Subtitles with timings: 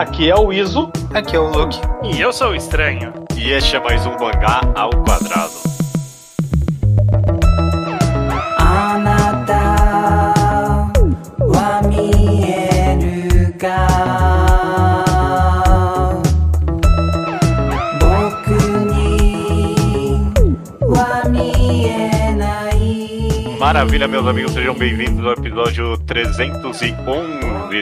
[0.00, 0.90] Aqui é o Iso.
[1.12, 1.78] Aqui é o Luke.
[2.02, 3.12] E eu sou o Estranho.
[3.36, 5.52] E este é mais um mangá ao quadrado.
[23.58, 26.94] Maravilha, meus amigos, sejam bem-vindos ao episódio 311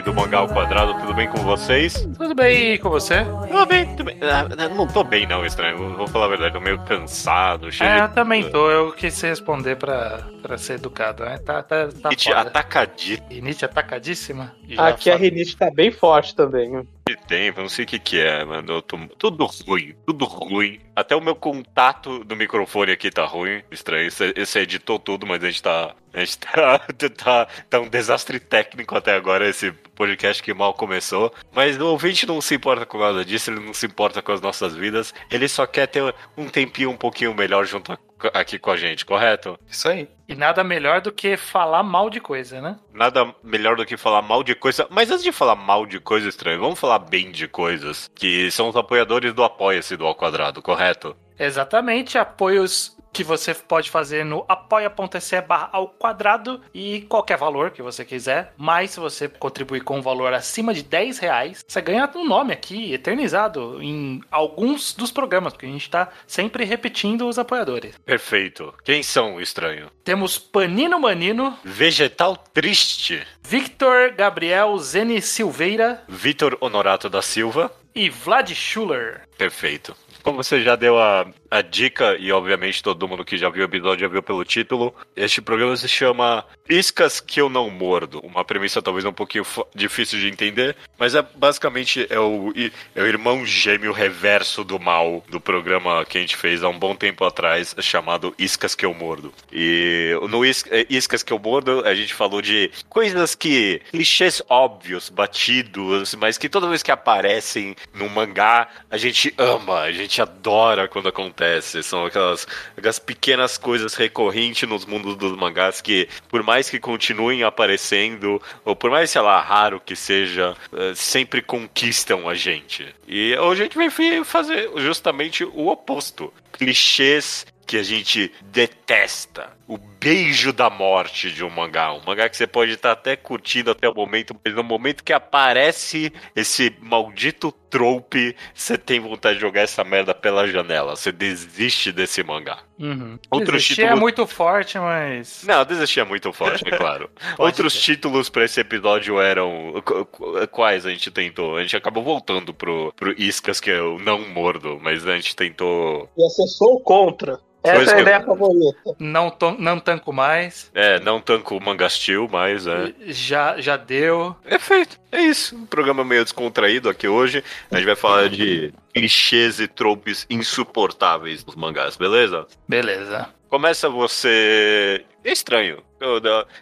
[0.05, 0.95] do Mangá ao Quadrado.
[1.01, 2.08] Tudo bem com vocês?
[2.39, 3.25] Tudo bem com você?
[3.25, 4.19] Tudo bem, bem.
[4.23, 5.97] Ah, não tô bem, não, estranho.
[5.97, 8.71] Vou falar a verdade, tô meio cansado, cheio É, de- eu também tô.
[8.71, 11.39] Eu quis responder pra, pra ser educado, né?
[11.39, 14.55] Tá, tá, tá Rinite atacadinho Rinite atacadíssima.
[14.77, 16.87] Aqui a rinite tá bem forte também.
[17.09, 18.71] de tempo, não sei o que que é, mano.
[18.75, 18.99] Eu tô...
[19.19, 20.79] Tudo ruim, tudo ruim.
[20.95, 23.63] Até o meu contato do microfone aqui tá ruim.
[23.71, 25.95] Estranho, você você editou tudo, mas a gente tá...
[26.13, 26.79] A gente tá,
[27.17, 31.33] tá, tá um desastre técnico até agora, esse podcast que mal começou.
[31.55, 34.41] Mas o ouvinte não se importa com nada disso, ele não se importa com as
[34.41, 35.13] nossas vidas.
[35.29, 37.99] Ele só quer ter um tempinho um pouquinho melhor junto a-
[38.41, 39.59] aqui com a gente, correto?
[39.69, 40.09] Isso aí.
[40.29, 42.79] E nada melhor do que falar mal de coisa, né?
[42.95, 44.87] Nada melhor do que falar mal de coisa.
[44.89, 48.09] Mas antes de falar mal de coisa estranha, vamos falar bem de coisas.
[48.15, 51.17] Que são os apoiadores do Apoia-se do Ao Quadrado, correto?
[51.37, 57.83] Exatamente, apoios que você pode fazer no apoia.se barra ao quadrado e qualquer valor que
[57.83, 58.53] você quiser.
[58.57, 62.53] Mas se você contribuir com um valor acima de 10 reais, você ganha um nome
[62.53, 67.97] aqui, eternizado, em alguns dos programas, porque a gente tá sempre repetindo os apoiadores.
[68.05, 68.75] Perfeito.
[68.85, 69.91] Quem são, estranho?
[70.05, 77.71] Temos Panino Manino, Vegetal Triste, Victor Gabriel Zene Silveira Vitor Honorato da Silva.
[77.95, 79.23] e Vlad Schuller.
[79.37, 79.97] Perfeito.
[80.23, 83.65] Como você já deu a, a dica, e obviamente todo mundo que já viu o
[83.65, 88.21] episódio já viu pelo título, este programa se chama Iscas que eu não mordo.
[88.21, 89.45] Uma premissa talvez um pouquinho
[89.75, 92.53] difícil de entender, mas é basicamente é o,
[92.95, 96.79] é o irmão gêmeo reverso do mal do programa que a gente fez há um
[96.79, 99.33] bom tempo atrás, chamado Iscas que eu mordo.
[99.53, 103.81] E no Is- é, Iscas que eu mordo, a gente falou de coisas que.
[103.91, 109.93] clichês óbvios, batidos, mas que toda vez que aparecem no mangá, a gente ama, a
[109.93, 111.38] gente adora quando acontece.
[111.85, 117.43] São aquelas, aquelas pequenas coisas recorrentes nos mundos dos mangás que, por mais que continuem
[117.43, 122.87] aparecendo, ou por mais, sei lá, raro que seja, eh, sempre conquistam a gente.
[123.07, 126.33] E hoje a gente fi- fazer justamente o oposto.
[126.53, 129.58] Clichês que a gente detesta.
[129.69, 131.93] O beijo da morte de um mangá.
[131.93, 135.13] Um mangá que você pode estar até curtindo até o momento, mas no momento que
[135.13, 140.97] aparece esse maldito trope, você tem vontade de jogar essa merda pela janela.
[140.97, 142.61] Você desiste desse mangá.
[142.79, 143.19] Uhum.
[143.31, 145.45] Outro Desistir título- é muito forte, mas.
[145.47, 147.11] Não, desistir é muito forte, é claro.
[147.39, 147.81] Outros ser.
[147.81, 149.83] títulos pra esse episódio eram.
[149.85, 151.57] qu- qu- Quais a gente tentou?
[151.57, 156.09] A gente acabou voltando pro, pro Iscas, que eu não mordo, mas a gente tentou.
[156.17, 157.39] E acessou contra.
[157.61, 158.95] Essa é a ideia favorita.
[159.01, 160.71] Não, to- não tanco mais.
[160.75, 162.95] É, não tanco o Mangastil, mas é.
[163.07, 164.35] Já, já deu.
[164.45, 164.99] É feito.
[165.11, 165.57] É isso.
[165.57, 167.43] Um programa meio descontraído aqui hoje.
[167.71, 172.47] A gente vai falar de clichês e tropes insuportáveis dos mangás, beleza?
[172.67, 173.29] Beleza.
[173.49, 175.05] Começa você.
[175.25, 175.83] É estranho.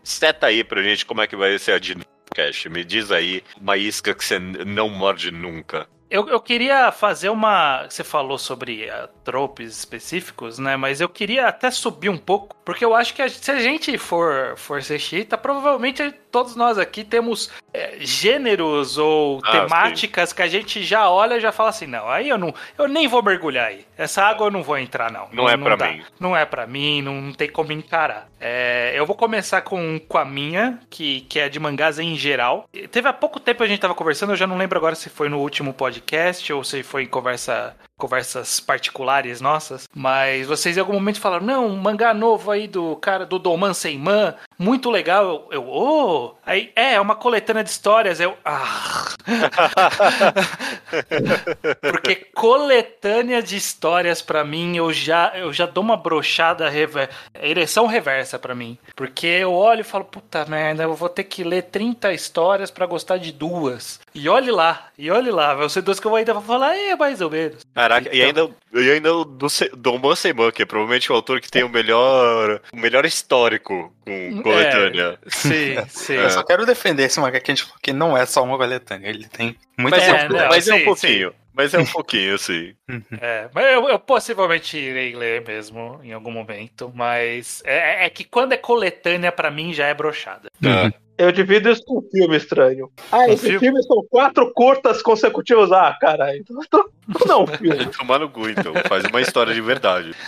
[0.02, 2.10] Seta aí pra gente como é que vai ser a dinâmica.
[2.34, 2.66] Cash.
[2.66, 5.86] Me diz aí uma isca que você não morde nunca.
[6.08, 7.84] Eu, eu queria fazer uma.
[7.88, 10.76] Você falou sobre uh, tropes específicos, né?
[10.76, 13.96] Mas eu queria até subir um pouco, porque eu acho que a- se a gente
[13.96, 20.42] for, for ser chita, provavelmente todos nós aqui temos é, gêneros ou Ah, temáticas que
[20.42, 22.52] a gente já olha e já fala assim: não, aí eu não.
[22.76, 23.86] Eu nem vou mergulhar aí.
[23.96, 25.28] Essa água eu não vou entrar, não.
[25.32, 25.88] Não é pra dá.
[25.88, 26.02] mim.
[26.20, 28.28] Não é pra mim, não tem como encarar.
[28.40, 32.68] É, eu vou começar com, com a minha, que, que é de mangás em geral.
[32.90, 35.28] Teve há pouco tempo a gente tava conversando, eu já não lembro agora se foi
[35.28, 40.92] no último podcast ou se foi em conversa, conversas particulares nossas, mas vocês em algum
[40.92, 45.48] momento falaram, não, um mangá novo aí do cara do Doman Seiman, muito legal.
[45.50, 46.34] Eu, oh!
[46.44, 48.20] Aí, é, é uma coletânea de histórias.
[48.20, 49.14] Eu, ah!
[51.80, 57.10] Porque coletânea de histórias pra mim, eu já, eu já dou uma brochada, rever...
[57.34, 58.78] ereção reversa pra mim.
[58.94, 62.86] Porque eu olho e falo, puta merda, eu vou ter que ler 30 histórias pra
[62.86, 64.00] gostar de duas.
[64.14, 66.96] E olhe lá, e olhe lá, vai ser duas que eu ainda vou falar, é
[66.96, 67.66] mais ou menos.
[67.74, 68.48] Caraca, e ainda,
[68.80, 69.46] e ainda o do
[69.76, 74.42] Dom Seiman, que é provavelmente o autor que tem o melhor, o melhor histórico com
[74.42, 75.18] coletânea.
[75.26, 76.14] É, sim, sim.
[76.14, 78.56] Eu só quero defender esse mangá que a gente falou que não é só uma
[78.56, 79.08] coletânea.
[79.08, 81.34] Ele tem muita Mas, É, é, não, mas é um sim, pouquinho.
[81.52, 82.74] Mas é um pouquinho, sim.
[83.18, 88.24] É, mas eu, eu possivelmente irei ler mesmo em algum momento, mas é, é que
[88.24, 90.50] quando é coletânea, pra mim já é brochada.
[90.60, 90.92] Tá.
[91.18, 92.90] Eu divido isso com um filme estranho.
[93.10, 93.58] Ah, Um esse filme?
[93.58, 95.72] filme são quatro curtas consecutivas.
[95.72, 96.38] Ah, caralho.
[96.40, 97.86] Então, então não, filme.
[97.86, 98.74] Tomar no cu, então.
[98.88, 100.14] Faz uma história de verdade.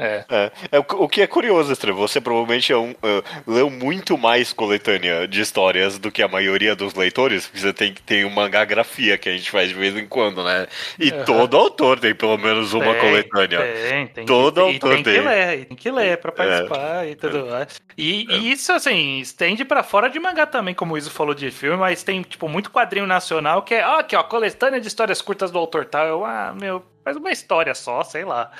[0.00, 0.24] É.
[0.28, 1.92] É, é o, o que é curioso, Esther.
[1.92, 6.76] Você provavelmente é um, é, leu muito mais coletânea de histórias do que a maioria
[6.76, 9.74] dos leitores, porque você tem que ter uma mangá grafia que a gente faz de
[9.74, 10.68] vez em quando, né?
[11.00, 11.24] E Aham.
[11.24, 13.58] todo autor tem pelo menos uma Tem, coletânea.
[13.88, 14.24] Tem, tem.
[14.26, 15.20] Todo que, e autor tem que tem.
[15.20, 17.80] ler, e tem que ler pra participar e tudo mais.
[17.96, 21.50] E, e isso, assim, estende pra fora de mangá também, como o Iso falou de
[21.50, 25.22] filme, mas tem, tipo, muito quadrinho nacional que é, ó, aqui, ó, coletânea de histórias
[25.22, 26.06] curtas do autor tal.
[26.06, 28.50] Eu, ah, meu, faz uma história só, sei lá.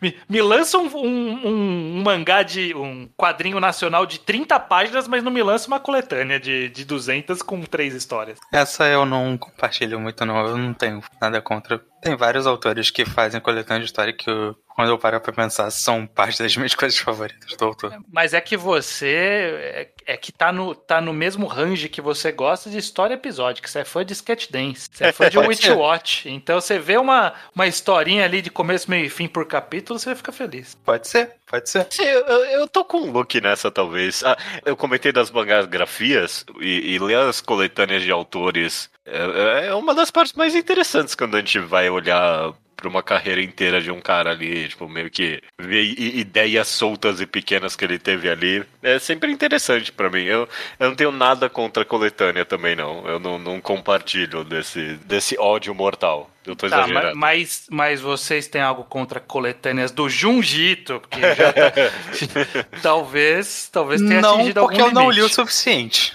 [0.00, 2.74] Me, me lança um, um, um- um mangá de.
[2.74, 7.42] um quadrinho nacional de 30 páginas, mas não me lança uma coletânea de, de 200
[7.42, 8.38] com três histórias.
[8.52, 10.46] Essa eu não compartilho muito, não.
[10.46, 11.80] Eu não tenho nada contra.
[12.02, 15.70] Tem vários autores que fazem coletânea de história que, eu- quando eu paro pra pensar,
[15.70, 17.94] são parte das minhas coisas favoritas do autor.
[18.10, 22.32] Mas é que você é, é que tá no, tá no mesmo range que você
[22.32, 23.68] gosta de história episódica.
[23.68, 25.68] Você é fã de Sketch Dance, você é fã de Witch.
[25.68, 26.28] Watch.
[26.30, 30.14] Então você vê uma, uma historinha ali de começo, meio e fim por capítulo, você
[30.14, 30.76] fica feliz.
[30.84, 31.86] Pode ser, pode ser.
[31.90, 34.22] Sim, eu, eu tô com um look nessa, talvez.
[34.22, 39.74] Ah, eu comentei das mangás grafias e, e ler as coletâneas de autores é, é
[39.74, 43.90] uma das partes mais interessantes quando a gente vai olhar pra uma carreira inteira de
[43.90, 48.64] um cara ali, tipo, meio que ver ideias soltas e pequenas que ele teve ali.
[48.82, 50.22] É sempre interessante pra mim.
[50.24, 50.48] Eu,
[50.78, 53.06] eu não tenho nada contra a coletânea também, não.
[53.06, 56.30] Eu não, não compartilho desse, desse ódio mortal.
[56.46, 57.16] Eu tô Tá, exagerando.
[57.16, 60.98] mas, mas vocês têm algo contra coletâneas do Junjito?
[61.00, 61.72] Porque já tá-
[62.82, 65.34] talvez, talvez tenha Não, atingido porque algum eu não li o limite.
[65.34, 66.14] suficiente.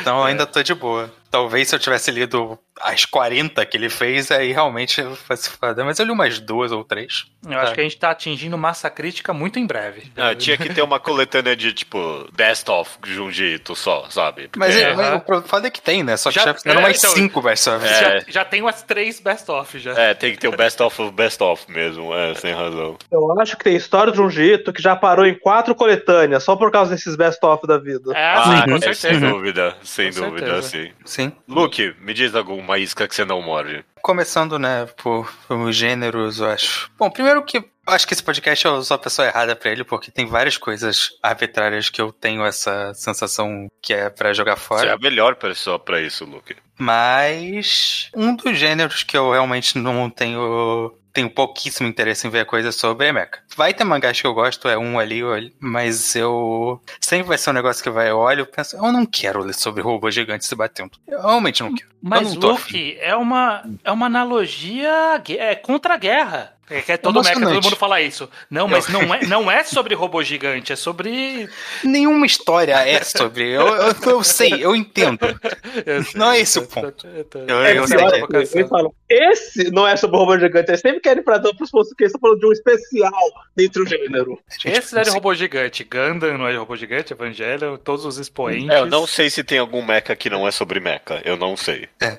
[0.00, 1.12] Então ainda tô de boa.
[1.30, 5.84] Talvez se eu tivesse lido as 40 que ele fez, aí realmente fosse foda.
[5.84, 7.24] Mas eu li umas duas ou três.
[7.48, 10.10] Eu acho que a gente tá atingindo massa crítica muito em breve.
[10.16, 14.50] Ah, tinha que ter uma coletânea de, tipo, best of Junjito só, sabe?
[14.56, 16.16] Mas, É, mas o foda é que tem, né?
[16.16, 17.84] Só que Já- já, fizeram é, mais então, cinco best-ofs.
[17.90, 18.20] É.
[18.20, 19.92] Já, já tem umas três best-of já.
[19.92, 22.96] É, tem que ter o best of of best of mesmo, é, sem razão.
[23.10, 26.70] Eu acho que tem história de jeito que já parou em quatro coletâneas, só por
[26.70, 28.12] causa desses best-of da vida.
[28.16, 28.94] É, sim, com é, certeza.
[28.94, 30.68] sem dúvida, sem Com dúvida, certeza.
[30.68, 30.92] sim.
[31.04, 31.32] Sim.
[31.48, 32.34] Luke, me diz
[32.66, 33.84] alguma isca que você não morde.
[34.02, 36.90] Começando, né, por, por gêneros, eu acho.
[36.98, 40.10] Bom, primeiro que acho que esse podcast eu sou a pessoa errada pra ele, porque
[40.10, 44.66] tem várias coisas arbitrárias que eu tenho essa sensação que é pra jogar Você é
[44.66, 44.94] fora.
[44.94, 46.56] a melhor pessoa pra isso, Luke.
[46.78, 52.74] Mas um dos gêneros que eu realmente não tenho tenho pouquíssimo interesse em ver coisas
[52.74, 53.42] sobre é mecha.
[53.56, 55.22] Vai ter mangás que eu gosto, é um ali,
[55.58, 59.06] mas eu sempre vai ser um negócio que vai eu olho e penso, eu não
[59.06, 60.90] quero ler sobre robô gigante se batendo.
[61.08, 61.88] Eu realmente não quero.
[62.02, 66.55] Mas, não Luke, é uma, é uma analogia é, contra a guerra.
[66.68, 67.54] É que é todo mecha, Emocionante.
[67.54, 68.28] todo mundo fala isso.
[68.50, 71.48] Não, mas não é, não é sobre robô gigante, é sobre.
[71.84, 73.48] Nenhuma história é sobre.
[73.50, 75.18] Eu, eu, eu sei, eu entendo.
[76.14, 77.06] Não é esse o ponto.
[77.06, 81.54] Eu- É sei que esse não é sobre robô gigante, eles sempre querem pra dar
[81.54, 83.12] pros que estão falando de um especial
[83.54, 84.38] dentro do gênero.
[84.64, 85.84] Esse é de robô gigante.
[85.84, 88.68] Gundam não é de robô gigante, Evangelho, todos os expoentes.
[88.68, 91.20] É, eu não sei se tem algum mecha que não é sobre mecha.
[91.24, 91.88] Eu não sei.
[92.00, 92.18] É.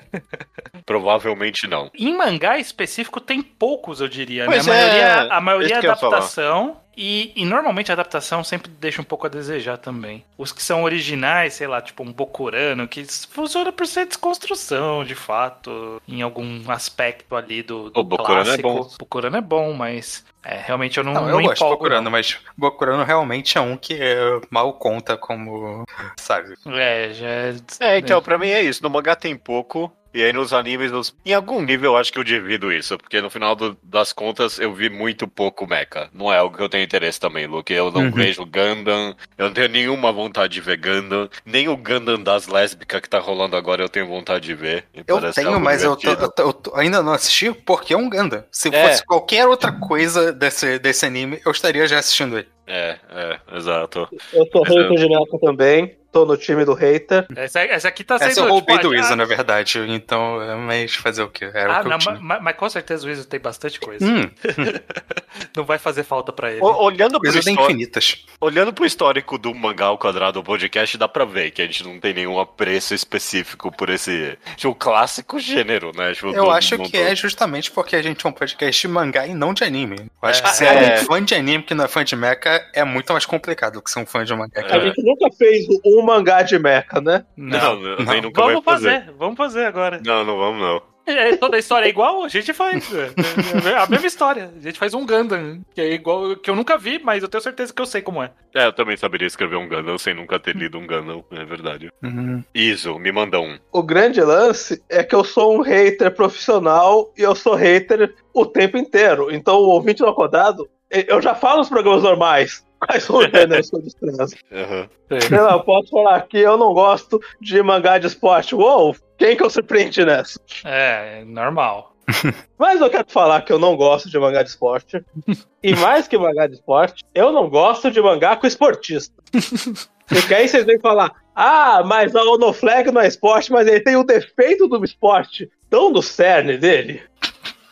[0.86, 1.90] Provavelmente não.
[1.94, 4.37] Em mangá específico tem poucos, eu diria.
[4.46, 4.52] Né?
[4.52, 6.76] Pois A maioria, é, a maioria é adaptação.
[7.00, 10.24] E, e normalmente a adaptação sempre deixa um pouco a desejar também.
[10.36, 15.14] Os que são originais, sei lá, tipo um Bokurano, que funciona por ser desconstrução, de
[15.14, 18.68] fato, em algum aspecto ali do, do O Bokurano é clássico.
[18.68, 18.90] bom.
[18.98, 22.02] Bokurano é bom, mas é, realmente eu não, Não, não, eu gosto de empolgo, Bokurano,
[22.02, 22.10] não.
[22.10, 24.18] mas Bokurano realmente é um que é,
[24.50, 25.84] mal conta como.
[26.18, 26.54] Sabe?
[26.66, 27.54] É, já é...
[27.78, 28.82] É, então, pra mim é isso.
[28.82, 29.92] No mangá tem pouco.
[30.18, 33.20] E aí nos animes, nos- em algum nível eu acho que eu divido isso, porque
[33.20, 36.10] no final do- das contas eu vi muito pouco mecha.
[36.12, 37.72] Não é algo que eu tenho interesse também, Luke.
[37.72, 38.10] Eu não Uhum.
[38.10, 41.30] vejo Gundam, eu não tenho nenhuma vontade de ver Gundam.
[41.46, 44.86] Nem o Gundam das lésbicas que tá rolando agora eu tenho vontade de ver.
[45.06, 48.10] Eu tenho, mas eu, tô- eu tô- eu tô- ainda não assisti porque é um
[48.10, 48.42] Gundam.
[48.50, 48.88] Se É.
[48.88, 52.48] fosse qualquer outra coisa desse, desse anime, eu estaria já assistindo ele.
[52.66, 54.06] É, é, exato.
[54.32, 57.26] Eu sou hater de também, tô no time do hater.
[57.36, 58.30] Essa, essa aqui tá sendo.
[58.30, 59.78] Essa eu roubei tipo, do ah, Isa, na verdade.
[59.88, 61.50] Então, é, mas fazer o quê?
[61.52, 64.04] Era Ah, o que não, mas, mas com certeza o Iso tem bastante coisa.
[64.04, 64.30] Hum,
[65.56, 66.60] Não vai fazer falta pra ele.
[66.60, 68.24] O- olhando, pro coisas histó- infinitas.
[68.40, 71.84] olhando pro histórico do mangá ao quadrado do podcast, dá pra ver que a gente
[71.84, 76.12] não tem nenhum apreço específico por esse tipo, clássico gênero, né?
[76.14, 79.26] Tipo, Eu acho mundo- que é justamente porque a gente é um podcast de mangá
[79.26, 79.96] e não de anime.
[80.22, 80.42] Eu acho É.
[80.48, 81.00] que ser É.
[81.00, 82.38] um fã de anime que não é fã de mecha
[82.72, 84.60] é muito mais complicado do que ser um fã de mangá.
[84.62, 84.74] É.
[84.74, 87.24] A gente nunca fez um mangá de mecha, né?
[87.36, 88.04] Não, não, não.
[88.04, 89.00] nem nunca Vamos vai fazer.
[89.00, 90.00] fazer, vamos fazer agora.
[90.04, 90.82] Não, não vamos não.
[91.08, 92.86] É, toda a história é igual, a gente faz.
[92.92, 94.52] É, é a mesma história.
[94.54, 97.42] A gente faz um Gundam, que é igual, que eu nunca vi, mas eu tenho
[97.42, 98.30] certeza que eu sei como é.
[98.54, 101.90] É, eu também saberia escrever um Gundam sem nunca ter lido um Gundam, é verdade.
[102.02, 102.44] Uhum.
[102.54, 103.58] Iso, me manda um.
[103.72, 108.44] O grande lance é que eu sou um hater profissional e eu sou hater o
[108.44, 109.32] tempo inteiro.
[109.32, 112.67] Então o ouvinte do acordado, eu já falo nos programas normais.
[112.80, 114.36] Quais são os gêneros que eu desprezo?
[114.52, 114.88] Aham.
[115.10, 118.54] Eu posso falar que eu não gosto de mangá de esporte.
[118.54, 120.38] Uou, quem que eu surpreende nessa?
[120.64, 121.94] É, é normal.
[122.58, 125.04] Mas eu quero falar que eu não gosto de mangá de esporte.
[125.60, 129.12] E mais que mangá de esporte, eu não gosto de mangá com esportista.
[130.06, 133.96] Porque aí vocês vêm falar, ah, mas a Onoflag não é esporte, mas ele tem
[133.96, 137.02] o defeito do esporte tão no cerne dele.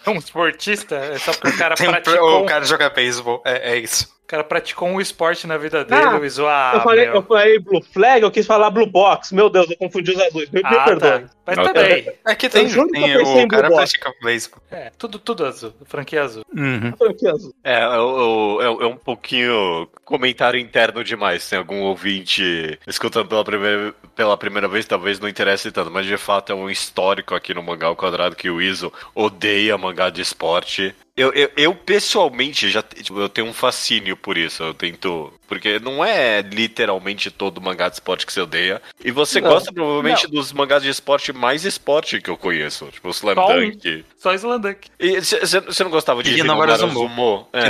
[0.04, 3.78] Um esportista, é só porque o cara um- praticou, o cara joga beisebol, é, é
[3.78, 4.15] isso.
[4.26, 7.14] O cara praticou um esporte na vida dele, Ah, o Iso, ah, eu, falei, meu.
[7.14, 9.33] eu falei Blue Flag, eu quis falar Blue Box.
[9.33, 10.50] Meu Deus, eu confundi os azuis.
[10.50, 11.11] Me, me Ah, perdoe.
[11.21, 11.23] tá.
[11.47, 12.12] Mas também.
[12.25, 14.59] Aqui tem, que tem eu pensei em o cara Blue pratica beisebol.
[14.68, 15.73] É, tudo, tudo azul.
[15.85, 16.42] Franquia azul.
[16.52, 16.92] Uhum.
[16.99, 17.54] Franquia azul.
[17.62, 21.49] É, é, é um pouquinho comentário interno demais.
[21.49, 26.16] Tem algum ouvinte escutando pela primeira, pela primeira vez, talvez não interesse tanto, mas de
[26.16, 30.21] fato é um histórico aqui no Mangá ao Quadrado que o Iso odeia mangá de
[30.21, 30.92] esporte.
[31.16, 34.62] Eu, eu, eu, pessoalmente já tipo, eu tenho um fascínio por isso.
[34.62, 35.32] Eu tento.
[35.49, 38.82] Porque não é literalmente todo mangá de esporte que você odeia.
[39.02, 39.49] E você Não.
[39.49, 42.87] gosta provavelmente dos mangás de esporte mais esporte que eu conheço.
[42.92, 43.46] Tipo, Slam Só.
[43.54, 44.04] Dunk.
[44.18, 44.88] Só Slandank.
[45.00, 47.08] E você não gostava de E Hinomaru Hinomaru Zumo.
[47.08, 47.49] Zumo?
[47.52, 47.66] É.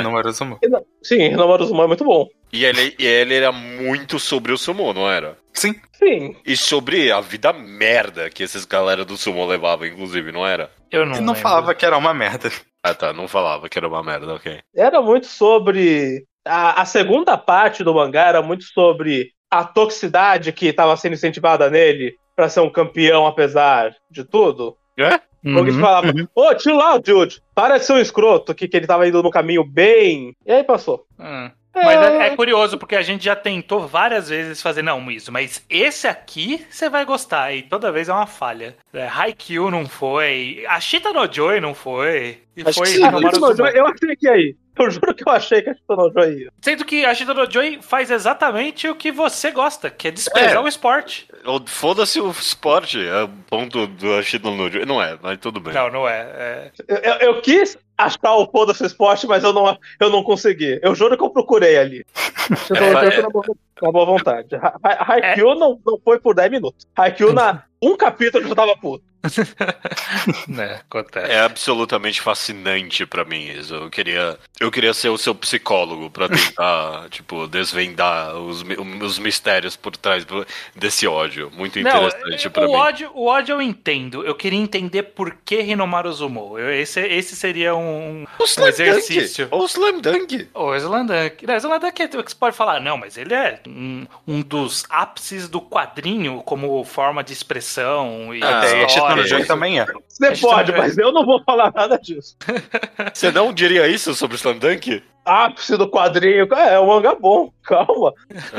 [0.65, 2.27] E não- Sim, Renomaru Zuma é muito bom.
[2.53, 5.39] E ele, e ele era muito sobre o sumo, não era?
[5.53, 5.75] Sim.
[5.99, 6.37] Sim.
[6.45, 10.71] E sobre a vida merda que esses galera do sumo levavam, inclusive, não era?
[10.91, 11.43] Eu não Ele não lembro.
[11.43, 12.51] falava que era uma merda.
[12.83, 14.61] Ah tá, não falava que era uma merda, ok.
[14.75, 16.25] Era muito sobre.
[16.47, 21.69] A, a segunda parte do mangá era muito sobre a toxicidade que estava sendo incentivada
[21.69, 24.77] nele pra ser um campeão apesar de tudo.
[24.97, 25.21] É?
[25.45, 25.59] Uhum.
[25.59, 27.43] Alguém falava, ô, chill out, dude.
[27.55, 30.35] Para de ser um escroto, que, que ele tava indo no caminho bem.
[30.45, 31.07] E aí passou.
[31.19, 31.51] Hum.
[31.85, 35.65] Mas é, é curioso, porque a gente já tentou várias vezes fazer, não, isso, mas
[35.69, 38.77] esse aqui você vai gostar, e toda vez é uma falha.
[38.93, 43.03] É, Haikyuu não foi, a Shita no Joy não foi, e Acho foi que sim,
[43.03, 44.57] eu achei que ir.
[44.85, 46.53] Eu juro que eu achei que a Shita no Joy ia.
[46.61, 50.57] Sendo que a Shita no Joy faz exatamente o que você gosta, que é desprezar
[50.57, 50.61] É.
[50.61, 51.27] o esporte.
[51.67, 55.73] Foda-se o esporte, é o ponto do Ashito no Não é, mas tudo bem.
[55.73, 56.21] Não, não é.
[56.21, 56.71] é.
[56.89, 60.79] Eu, eu- eu quis achar o foda-se esporte, mas eu não, eu não consegui.
[60.83, 62.05] Eu juro que eu procurei ali.
[62.67, 63.45] Shita no É, Joy é- foi na boa,
[63.83, 64.55] na boa vontade.
[64.57, 66.87] Ha- Ha- Haikyuu não, não foi por 10 minutos.
[66.97, 69.05] Haikyuu, na um capítulo, eu já tava puto.
[70.49, 71.31] né, acontece.
[71.33, 73.75] É absolutamente fascinante pra mim isso.
[73.75, 78.65] Eu queria, eu queria ser o seu psicólogo pra tentar, tipo, desvendar os,
[79.03, 80.27] os mistérios por trás
[80.75, 81.51] desse ódio.
[81.55, 82.75] Muito interessante pra o mim.
[82.77, 84.25] ódio, o ódio eu entendo.
[84.25, 86.59] Eu queria entender por que Hinomaru Zumo.
[86.59, 89.47] Eu- esse, esse seria um, O um Slam exercício.
[89.47, 89.63] Dunk.
[89.63, 90.49] O Slam Dunk.
[90.55, 91.47] O Slandank.
[91.47, 94.85] Não, Slandank é o que você pode falar, não, mas ele é um, um dos
[94.91, 98.87] ápices do quadrinho como forma de expressão e Ah, Até
[99.21, 99.39] a Shita história.
[99.39, 99.87] no Joy também é.
[100.09, 102.37] Você pode, Joy- mas eu não vou falar nada disso.
[103.13, 105.03] Você não diria isso sobre o Slam Dunk?
[105.25, 106.47] Ápice do quadrinho.
[106.55, 107.51] É, é um mangá bom.
[107.65, 108.15] Calma.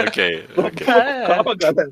[0.06, 0.86] Ok, ok.
[0.86, 1.26] É.
[1.26, 1.92] Calma, galera.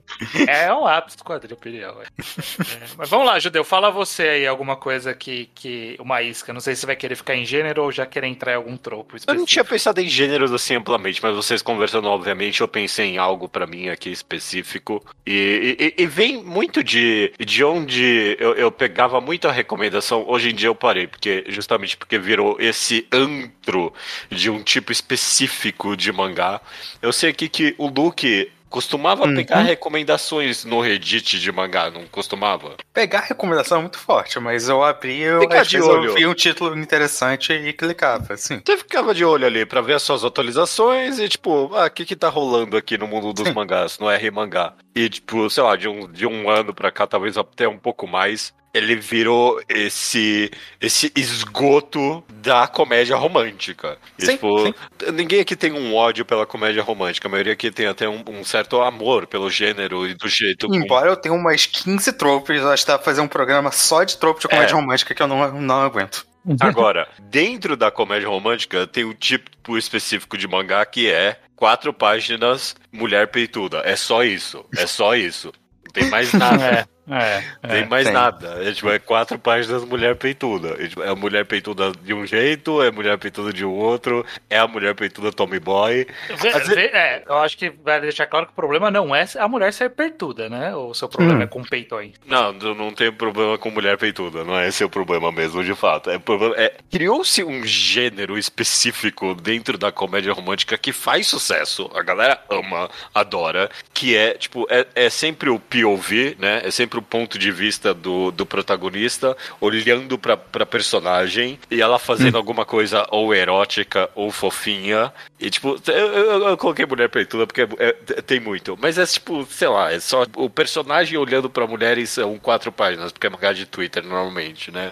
[0.50, 1.96] É um ápice do quadrinho, opinião.
[2.02, 2.06] é.
[2.76, 5.96] É, Mas vamos lá, Judeu, fala você aí alguma coisa que, que.
[5.98, 6.52] Uma isca.
[6.52, 8.76] Não sei se você vai querer ficar em gênero ou já querer entrar em algum
[8.76, 9.38] tropo Eu específico.
[9.40, 13.48] não tinha pensado em gêneros assim amplamente, mas vocês conversando, obviamente, eu pensei em algo
[13.48, 15.02] pra mim aqui específico.
[15.26, 20.26] E, e- e vem muito de, de onde eu, eu pegava muito a recomendação.
[20.28, 23.94] Hoje em dia eu parei, porque justamente porque virou esse antro
[24.30, 26.62] de um tipo específico de mangá.
[27.02, 29.36] Eu sei aqui que o Luke costumava Uhum.
[29.36, 32.76] pegar recomendações no Reddit de mangá, não costumava?
[32.94, 36.06] Pegar recomendação é muito forte, mas eu abri eu, de olho.
[36.10, 38.62] eu vi um título interessante e clicava, assim.
[38.66, 42.06] Você ficava de olho ali pra ver as suas atualizações e, tipo, ah, o que
[42.06, 43.54] que tá rolando aqui no mundo dos Sim.
[43.54, 44.74] mangás, no R mangá.
[44.96, 48.08] E, tipo, sei lá, de um, de um ano pra cá, talvez até um pouco
[48.08, 50.52] mais, ele virou esse,
[50.82, 53.98] esse esgoto da comédia romântica.
[54.20, 54.74] Sim, tipo, sim.
[55.14, 58.44] ninguém aqui tem um ódio pela comédia romântica, a maioria aqui tem até um, um
[58.44, 62.70] certo amor pelo gênero e do jeito como- Embora eu tenha umas 15 tropes, eu
[62.70, 64.76] acho que dá pra fazer um programa só de trope de comédia É.
[64.76, 66.26] romântica que eu não, não aguento.
[66.60, 72.76] Agora, dentro da comédia romântica, tem um tipo específico de mangá que é quatro páginas,
[72.92, 73.82] mulher peituda.
[73.84, 74.64] É só isso.
[74.78, 75.52] É só isso.
[75.84, 76.88] Não tem mais nada.
[77.10, 77.42] É.
[77.68, 77.86] Tem é.
[77.86, 78.14] mais tem.
[78.14, 78.64] nada.
[78.64, 80.76] É, tipo, é quatro páginas mulher peituda.
[80.80, 83.72] É, tipo, é a mulher peituda de um jeito, é a mulher peituda de um
[83.72, 86.08] outro, é a mulher peituda Tommy Boy.
[86.38, 89.48] Vê- vê- é, eu acho que vai deixar claro que o problema não é a
[89.48, 90.76] mulher ser pertuda, né?
[90.76, 92.14] O seu problema é com peitões.
[92.26, 94.44] Não, eu não tenho problema com mulher peituda.
[94.44, 96.10] Não é esse o problema mesmo, de fato.
[96.10, 101.90] É, problema- é- Criou-se um gênero específico dentro da comédia romântica que faz sucesso.
[101.94, 103.70] A galera ama, adora.
[103.94, 106.62] Que é, tipo, é, é sempre o POV, né?
[106.64, 112.00] É sempre o ponto de vista do, do protagonista olhando pra, pra personagem e ela
[112.00, 115.12] fazendo alguma coisa ou erótica ou fofinha.
[115.40, 118.78] E, tipo, eu, eu- eu coloquei mulher peituda porque é- é- tem muito.
[118.82, 123.12] Mas é, tipo, sei lá, é só o personagem olhando pra mulheres são quatro páginas,
[123.12, 124.92] porque é mangá de Twitter normalmente, né?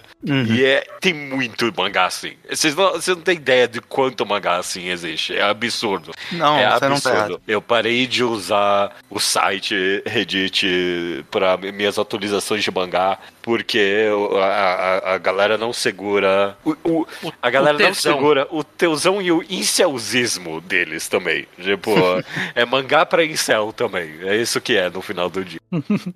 [0.50, 2.34] E é, tem muito mangá assim.
[2.48, 5.34] Vocês não, vocês não têm ideia de quanto mangá assim existe.
[5.34, 6.12] É absurdo.
[6.32, 7.42] Não, é você não tá absurdo.
[7.48, 14.06] Eu parei de usar o site Reddit para minhas atualizações de mangá, porque
[14.40, 16.56] a, a, a galera não segura.
[16.64, 17.06] O, o-
[17.42, 21.46] a galera não segura o teusão e o incelzismo deles também.
[21.60, 21.92] Tipo,
[22.54, 24.10] é mangá pra incel também.
[24.22, 25.60] É isso que é no final do dia.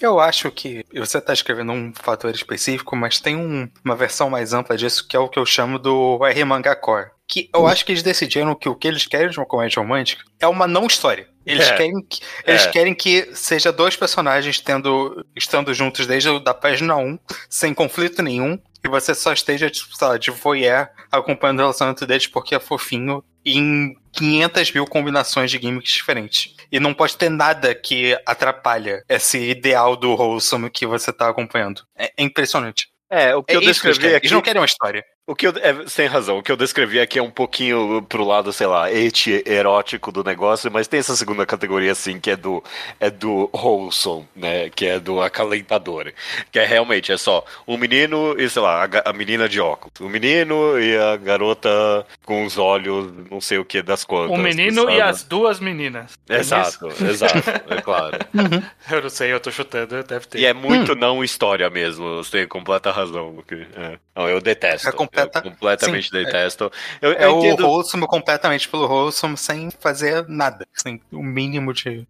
[0.00, 4.52] Eu acho que você está escrevendo um fator específico, mas tem um- uma versão mais
[4.52, 7.10] ampla disso que é o que eu chamo do R Manga Core.
[7.28, 10.22] Que eu acho que eles decidiram que o que eles querem de uma comédia romântica
[10.38, 11.28] é uma não história.
[11.44, 11.76] Eles, É.
[11.76, 12.70] querem, que, eles É.
[12.70, 17.18] querem que seja dois personagens tendo, estando juntos desde a página 1,
[17.48, 22.06] sem conflito nenhum, e você só esteja, tipo, sei lá, de voyeur acompanhando o relacionamento
[22.06, 26.54] deles porque é fofinho em 500 mil combinações de gimmicks diferentes.
[26.70, 31.82] E não pode ter nada que atrapalha esse ideal do wholesome que você tá acompanhando.
[31.96, 32.88] É, é impressionante.
[33.08, 34.26] É, o que é eu isso que eles descrevi aqui.
[34.26, 35.04] Eles não querem uma história.
[35.28, 36.38] O que eu, é, você tem razão.
[36.38, 40.22] O que eu descrevi aqui é um pouquinho pro lado, sei lá, eti erótico do
[40.22, 42.62] negócio, mas tem essa segunda categoria, assim, que é do,
[43.00, 44.70] é do wholesome, né?
[44.70, 46.12] Que é do acalentador.
[46.52, 49.98] Que é realmente, é só um menino e, sei lá, a, a menina de óculos.
[49.98, 54.38] O menino e a garota com os olhos, não sei o que das quantas.
[54.38, 54.94] O menino sabe?
[54.94, 56.16] e as duas meninas.
[56.24, 58.16] Tem Exato, exato, é claro.
[58.32, 58.94] isso?
[58.94, 60.38] Eu não sei, eu tô chutando, deve ter.
[60.38, 63.30] E é muito não história mesmo, você tem completa razão.
[63.30, 63.66] Luke.
[63.76, 63.98] É.
[64.14, 64.88] Não, eu detesto.
[65.16, 66.70] É completa- Eu completamente Sim, é- detesto.
[67.00, 67.66] Eu, É eu o entendo.
[67.66, 70.66] wholesome completamente pelo wholesome sem fazer nada.
[70.74, 72.06] Sem o mínimo de.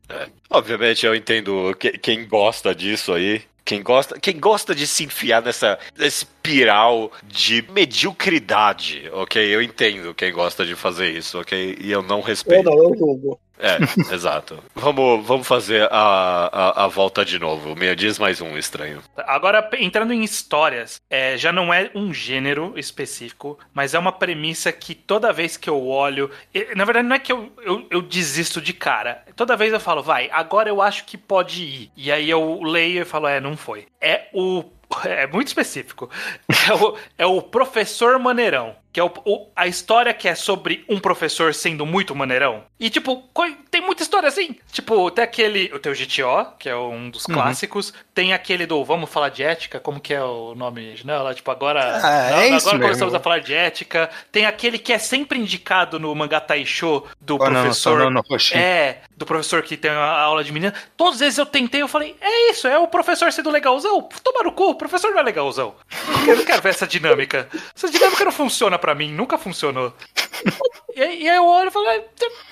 [0.51, 3.43] Obviamente eu entendo que- quem gosta disso aí.
[3.65, 9.43] Quem gosta, quem gosta de se enfiar nessa espiral de mediocridade, ok?
[9.55, 11.77] Eu entendo quem gosta de fazer isso, ok?
[11.81, 12.65] E eu não Eu respeito.
[12.65, 13.41] não, eu julgo.
[13.59, 13.79] É,
[14.13, 14.63] exato.
[14.75, 17.75] Vamos, vamos fazer a, a, a volta de novo.
[17.75, 19.03] Me diz mais um estranho.
[19.17, 24.73] Agora, entrando em histórias, é, já não é um gênero específico, mas é uma premissa
[24.73, 26.31] que toda vez que eu olho.
[26.75, 29.25] Na verdade, não é que eu, eu, eu desisto de cara.
[29.35, 31.91] Toda vez eu falo, vai, agora eu acho que pode ir.
[31.97, 33.87] E aí eu leio e falo, é, não foi.
[34.01, 34.65] É o.
[35.05, 36.09] É muito específico.
[36.49, 38.77] É o, é o professor maneirão.
[38.97, 42.65] Que é o, o- a história que é sobre um professor sendo muito maneirão.
[42.81, 43.29] E, tipo,
[43.71, 44.57] tem muita história assim.
[44.73, 45.69] Tipo, tem aquele.
[45.81, 47.93] Tem o GTO, que é um dos clássicos.
[48.15, 51.25] Tem aquele do Vamos Falar de Ética, como que é o nome original?
[51.25, 51.99] Lá, Tipo, agora.
[51.99, 52.81] Ah, não, é agora mesmo.
[52.81, 54.09] começamos a falar de ética.
[54.33, 57.99] Tem aquele que é sempre indicado no mangá Taisho do Oh, não, professor.
[57.99, 58.23] não, não.
[58.55, 60.73] É, do professor que tem a aula de menina.
[60.97, 64.09] Todas as vezes eu tentei, eu falei, é isso, é o professor sendo legalzão.
[64.25, 65.75] Toma no cu, o professor não é legalzão.
[66.27, 67.47] Eu não quero ver essa dinâmica.
[67.77, 69.93] Essa dinâmica não funciona pra mim, nunca funcionou.
[70.95, 72.03] E, e aí eu olho e falo, "Ah,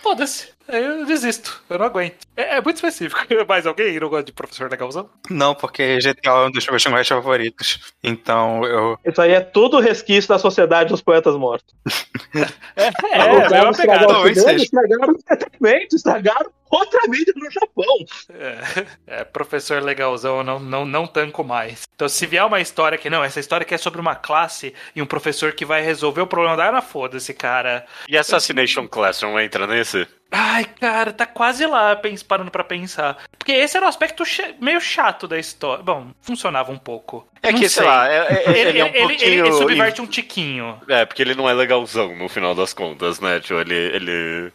[0.02, 0.53] foda-se.
[0.66, 2.26] Aí eu desisto, eu não aguento.
[2.36, 3.20] É, é muito específico.
[3.48, 5.08] Mais alguém não gosta de professor legalzão?
[5.30, 7.92] Não, porque GTA é um dos meus jogos favoritos.
[8.02, 8.98] Então eu.
[9.04, 11.74] Isso aí é tudo resquício da sociedade dos poetas mortos.
[12.76, 14.02] É, Os é uma caras pegada.
[14.02, 14.64] estragaram o talvez cinema, seja.
[14.64, 17.84] estragaram o entretenimento, estragaram outra mídia no Japão.
[18.30, 18.86] É,
[19.20, 21.82] é, professor legalzão, eu não, não, não tanco mais.
[21.94, 25.00] Então, se vier uma história que, não, essa história que é sobre uma classe e
[25.00, 27.86] um professor que vai resolver o problema da Ana, foda-se, cara.
[28.08, 30.06] E Assassination Classroom entra nesse?
[30.36, 33.18] Ai, cara, tá quase lá, parando pra pensar.
[33.38, 34.24] Porque esse era o aspecto
[34.60, 35.84] meio chato da história.
[35.84, 37.24] Bom, funcionava um pouco.
[37.40, 37.86] É Não que, sei sei.
[37.86, 39.46] lá, é, é- Ele, ele é um ele- ele- pouquinho...
[39.46, 40.80] ele subverte um tiquinho.
[40.88, 43.38] É, porque ele não é legalzão no final das contas, né?
[43.38, 43.74] Tipo, ele.
[43.74, 44.52] Ele,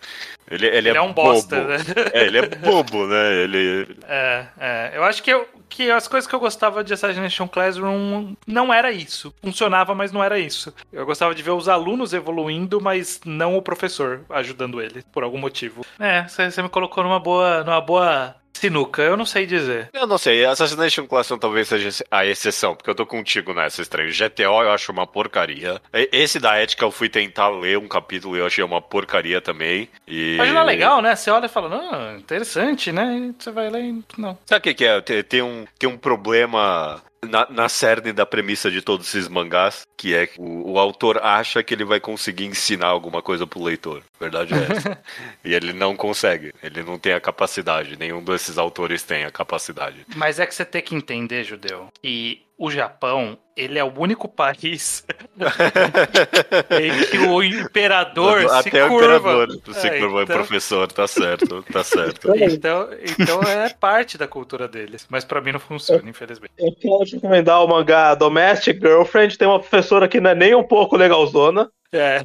[0.49, 1.69] ele, ele, Ele é um bosta, bobo.
[1.69, 1.77] né?
[2.13, 3.33] É, ele é bobo, né?
[3.43, 3.97] Ele.
[4.07, 4.91] É, é.
[4.95, 8.91] Eu acho que, eu- que as coisas que eu gostava de Assassination Classroom não era
[8.91, 9.33] isso.
[9.41, 10.73] Funcionava, mas não era isso.
[10.91, 15.37] Eu gostava de ver os alunos evoluindo, mas não o professor ajudando ele, por algum
[15.37, 15.85] motivo.
[15.99, 17.63] É, você me colocou numa boa.
[17.63, 19.89] numa boa Sinuca, eu não sei dizer.
[19.93, 24.11] Eu não sei, Assassination Classroom talvez seja a exceção, porque eu tô contigo nessa estranho.
[24.11, 25.81] GTO eu acho uma porcaria.
[25.93, 29.87] Esse da ética eu fui tentar ler um capítulo e eu achei uma porcaria também.
[30.07, 30.35] E...
[30.37, 31.15] Mas não é legal, né?
[31.15, 33.17] Você olha e fala, não, interessante, né?
[33.17, 34.03] E você vai lá e.
[34.17, 34.37] Não.
[34.45, 35.01] Sabe o que, que é?
[35.01, 40.13] Tem um, tem um problema na, na cerne da premissa de todos esses mangás, que
[40.13, 44.03] é que o, o autor acha que ele vai conseguir ensinar alguma coisa pro leitor.
[44.19, 45.03] Verdade é essa.
[45.43, 46.53] e ele não consegue.
[46.61, 47.97] Ele não tem a capacidade.
[47.97, 50.05] Nenhum desses autores tem a capacidade.
[50.15, 54.27] Mas é que você tem que entender, judeu, que o Japão, ele é o único
[54.27, 55.05] país
[56.69, 59.15] em que o imperador se Até o curva.
[59.15, 62.29] imperador se É, curva, então- professor, tá certo, tá certo.
[62.35, 65.05] Então, então é parte da cultura deles.
[65.09, 66.51] Mas pra mim não funciona, infelizmente.
[66.57, 69.37] Eu quero te recomendar o mangá Domestic Girlfriend.
[69.37, 71.69] Tem uma professora que não é nem um pouco legalzona.
[71.91, 72.21] É.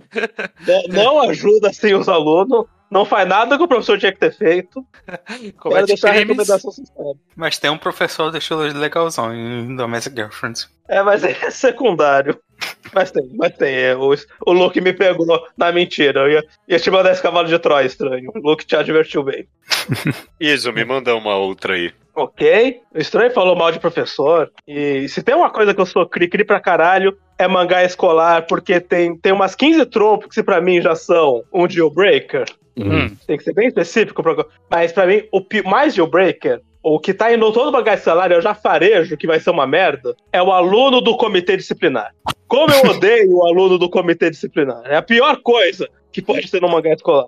[0.66, 2.66] Não, não ajuda assim os alunos.
[2.94, 4.86] Não faz nada que o professor tinha que ter feito.
[5.04, 6.18] Quero Comete crimes.
[6.20, 7.14] recomendação sincera.
[7.34, 10.70] Mas tem um professor do estilo legalzão em Domestic Girlfriends.
[10.88, 12.38] É, mas é secundário.
[12.94, 13.74] Mas tem, mas tem.
[13.74, 14.14] É, o,
[14.46, 15.26] o Luke me pegou
[15.56, 16.20] na mentira.
[16.20, 18.30] Eu ia, ia te mandar esse cavalo de Troia estranho.
[18.32, 19.48] O Luke te advertiu bem.
[20.38, 21.92] Iso, me manda uma outra aí.
[22.14, 22.80] Ok.
[22.94, 24.52] O estranho falou mal de professor.
[24.68, 28.80] E se tem uma coisa que eu sou cri-cri pra caralho, é mangá escolar, porque
[28.80, 32.44] tem, tem umas 15 tropos que pra mim já são um deal breaker.
[32.76, 33.14] Hum.
[33.26, 34.22] Tem que ser bem específico.
[34.22, 34.44] Pra...
[34.70, 38.42] Mas pra mim, o mais deal breaker, o que tá indo todo mangá escolar, eu
[38.42, 42.12] já farejo que vai ser uma merda, é o aluno do comitê disciplinar.
[42.48, 44.82] Como eu odeio o aluno do comitê disciplinar.
[44.84, 47.26] É a pior coisa que pode ter no mangá escolar.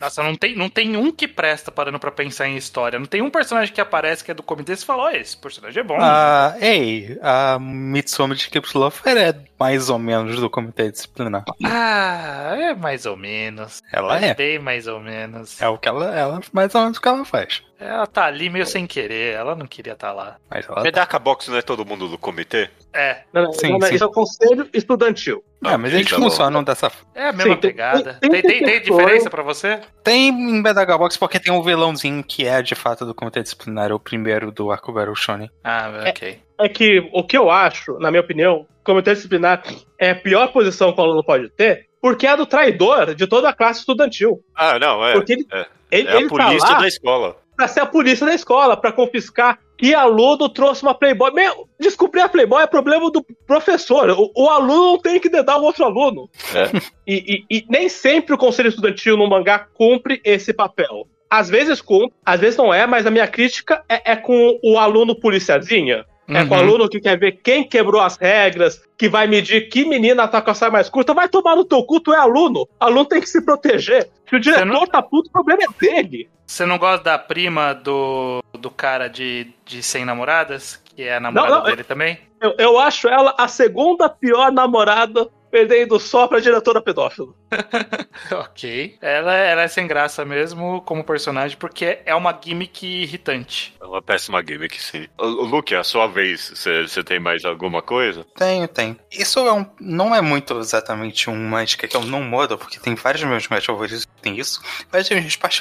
[0.00, 2.98] Nossa, não tem, não tem um que presta parando pra pensar em história.
[2.98, 5.80] Não tem um personagem que aparece que é do comitê e fala, ó, esse personagem
[5.80, 5.98] é bom.
[6.00, 11.44] Ah, ei, a Mitsumi de Keeps Lofer é mais ou menos do comitê disciplinar.
[11.64, 13.82] Ah, é mais ou menos.
[13.92, 14.34] Ela é.
[14.34, 15.60] Bem mais ou menos.
[15.60, 17.62] É o que ela, ela mais ou menos o que ela faz.
[17.78, 20.36] Ela tá ali meio sem querer, ela não queria estar lá.
[20.50, 22.68] Mas ela Medaka Box não é todo mundo do comitê?
[22.92, 23.94] É, Não, não, Sim, não, sim.
[23.94, 25.42] Isso é o conselho estudantil.
[25.64, 26.24] É, mas eles tá bom.
[26.24, 27.10] funcionam dessa forma.
[27.14, 28.14] é a mesma Sim, pegada.
[28.20, 29.80] tem- Tem, tem tem, diferença pra você?
[30.04, 33.92] Tem em BDH Box porque tem um vilãozinho que é de fato do comitê disciplinar,
[33.92, 35.50] o primeiro do arco Battle Shonen.
[35.64, 36.28] Ah, ok.
[36.28, 39.62] É que o que eu acho, na minha opinião, comitê disciplinar
[39.98, 43.26] é a pior posição que o aluno pode ter, porque é a do traidor de
[43.26, 44.40] toda a classe estudantil.
[44.54, 45.12] Ah, não, é.
[45.12, 45.66] Porque ele, é.
[45.90, 47.36] ele, É a ele polícia tá da escola.
[47.56, 51.30] pra ser a polícia da escola, pra confiscar que aluno trouxe uma Playboy.
[51.32, 54.10] Meu, descobrir a Playboy é problema do professor.
[54.10, 56.28] O, o aluno não tem que dedar o outro aluno.
[56.54, 56.78] É.
[57.06, 61.06] E, e- e nem sempre o conselho estudantil no mangá cumpre esse papel.
[61.30, 64.78] Às vezes cumpre, às vezes não é, mas a minha crítica é, é com o
[64.78, 66.04] aluno policiazinha.
[66.36, 66.64] É com o Uhum.
[66.64, 70.50] aluno que quer ver quem quebrou as regras, que vai medir que menina tá com
[70.50, 71.12] a saia mais curta.
[71.14, 72.68] Vai tomar no teu cu, tu é aluno.
[72.78, 74.08] Aluno tem que se proteger.
[74.28, 76.28] Se o diretor não- tá puto, o problema é dele.
[76.46, 80.76] Você não gosta da prima do, do cara de, de 100 namoradas?
[80.84, 82.18] Que é a namorada não, dele também?
[82.40, 87.34] Eu, eu acho ela a segunda pior namorada, perdendo só pra diretora pedófila.
[88.32, 88.96] ok.
[89.00, 93.74] Ela, ela é sem graça mesmo como personagem, porque é uma gimmick irritante.
[93.80, 95.06] É uma péssima gimmick, sim.
[95.18, 96.52] Luke, é a sua vez.
[96.54, 98.24] Você tem mais alguma coisa?
[98.36, 98.96] Tenho, tenho.
[99.10, 102.94] Isso é um, não é muito exatamente uma dica que eu não mudo, porque tem
[102.94, 104.62] vários meus mangás favoritos que tem isso.
[104.90, 105.60] Vários meus partes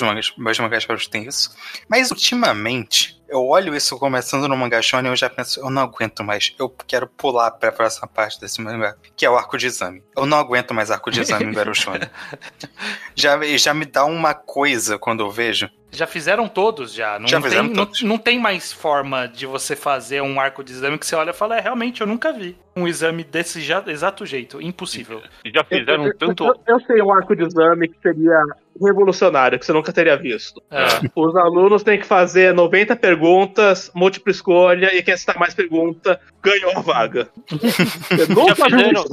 [0.00, 1.54] mangás, meus mangás favoritos que tem isso.
[1.88, 5.82] Mas ultimamente, eu olho isso começando no mangá shonen e eu já penso, eu não
[5.82, 6.52] aguento mais.
[6.58, 10.02] Eu quero pular pra próxima parte desse mangá, que é o arco de exame.
[10.16, 12.10] Eu não aguento mais arco de exame em Battle Shonen.
[13.14, 15.68] Já, já me dá uma coisa quando eu vejo.
[15.92, 17.18] Já fizeram todos já.
[17.18, 18.02] Não, Já tem, fizeram não, todos.
[18.02, 21.34] não tem mais forma de você fazer um arco de exame que você olha e
[21.34, 24.62] fala, é, realmente, eu nunca vi um exame desse já- exato jeito.
[24.62, 25.20] Impossível.
[25.52, 26.44] Já fizeram eu, tanto.
[26.46, 28.40] Eu, eu sei um arco de exame que seria
[28.80, 30.62] revolucionário, que você nunca teria visto.
[30.70, 30.84] É.
[31.14, 36.70] Os alunos têm que fazer 90 perguntas, múltipla escolha, e quem acertar mais pergunta ganhou
[36.76, 37.28] a vaga.
[37.50, 39.04] Viu fizeram.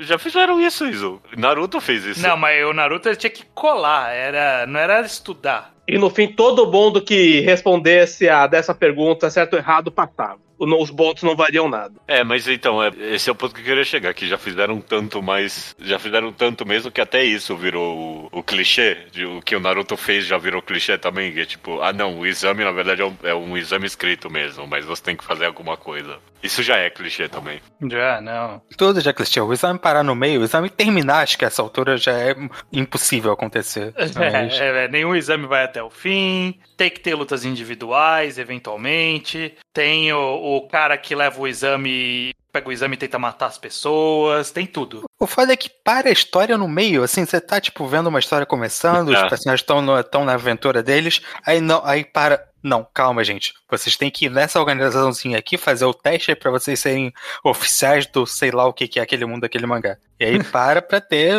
[0.00, 1.20] Já fizeram isso, Iso.
[1.36, 2.22] Naruto fez isso.
[2.22, 5.73] Não, mas o Naruto tinha que colar, era, não era estudar.
[5.86, 10.38] E no fim, todo mundo que respondesse a dessa pergunta, certo ou errado, passava.
[10.56, 11.94] Os pontos não variam nada.
[12.06, 14.80] É, mas então, é, esse é o ponto que eu queria chegar, que já fizeram
[14.80, 15.74] tanto mais.
[15.80, 18.98] Já fizeram tanto mesmo que até isso virou o, o clichê.
[19.10, 21.32] De, o que o Naruto fez já virou clichê também.
[21.32, 24.30] Que é tipo, ah não, o exame na verdade é um, é um exame escrito
[24.30, 26.18] mesmo, mas você tem que fazer alguma coisa.
[26.44, 27.60] Isso já é clichê também.
[27.90, 28.60] Já, não.
[28.76, 29.40] Tudo já clichê.
[29.40, 32.36] O exame parar no meio, o exame terminar, acho que a essa altura já é
[32.72, 33.92] impossível acontecer.
[34.14, 36.58] Mas- É, é, nenhum exame vai até o fim.
[36.76, 39.56] Tem que ter lutas individuais, eventualmente.
[39.72, 43.58] Tem o, o cara que leva o exame pega o exame e tenta matar as
[43.58, 45.02] pessoas, tem tudo.
[45.20, 48.20] O foda é que para a história no meio, assim, você tá, tipo, vendo uma
[48.20, 49.28] história começando, os É.
[49.28, 52.46] personagens estão tão na aventura deles, aí não, aí para.
[52.64, 53.52] Não, calma, gente.
[53.70, 57.12] Vocês têm que ir nessa organizaçãozinha aqui fazer o teste pra vocês serem
[57.44, 59.98] oficiais do sei lá o que, que é aquele mundo daquele mangá.
[60.18, 61.34] E aí para pra ter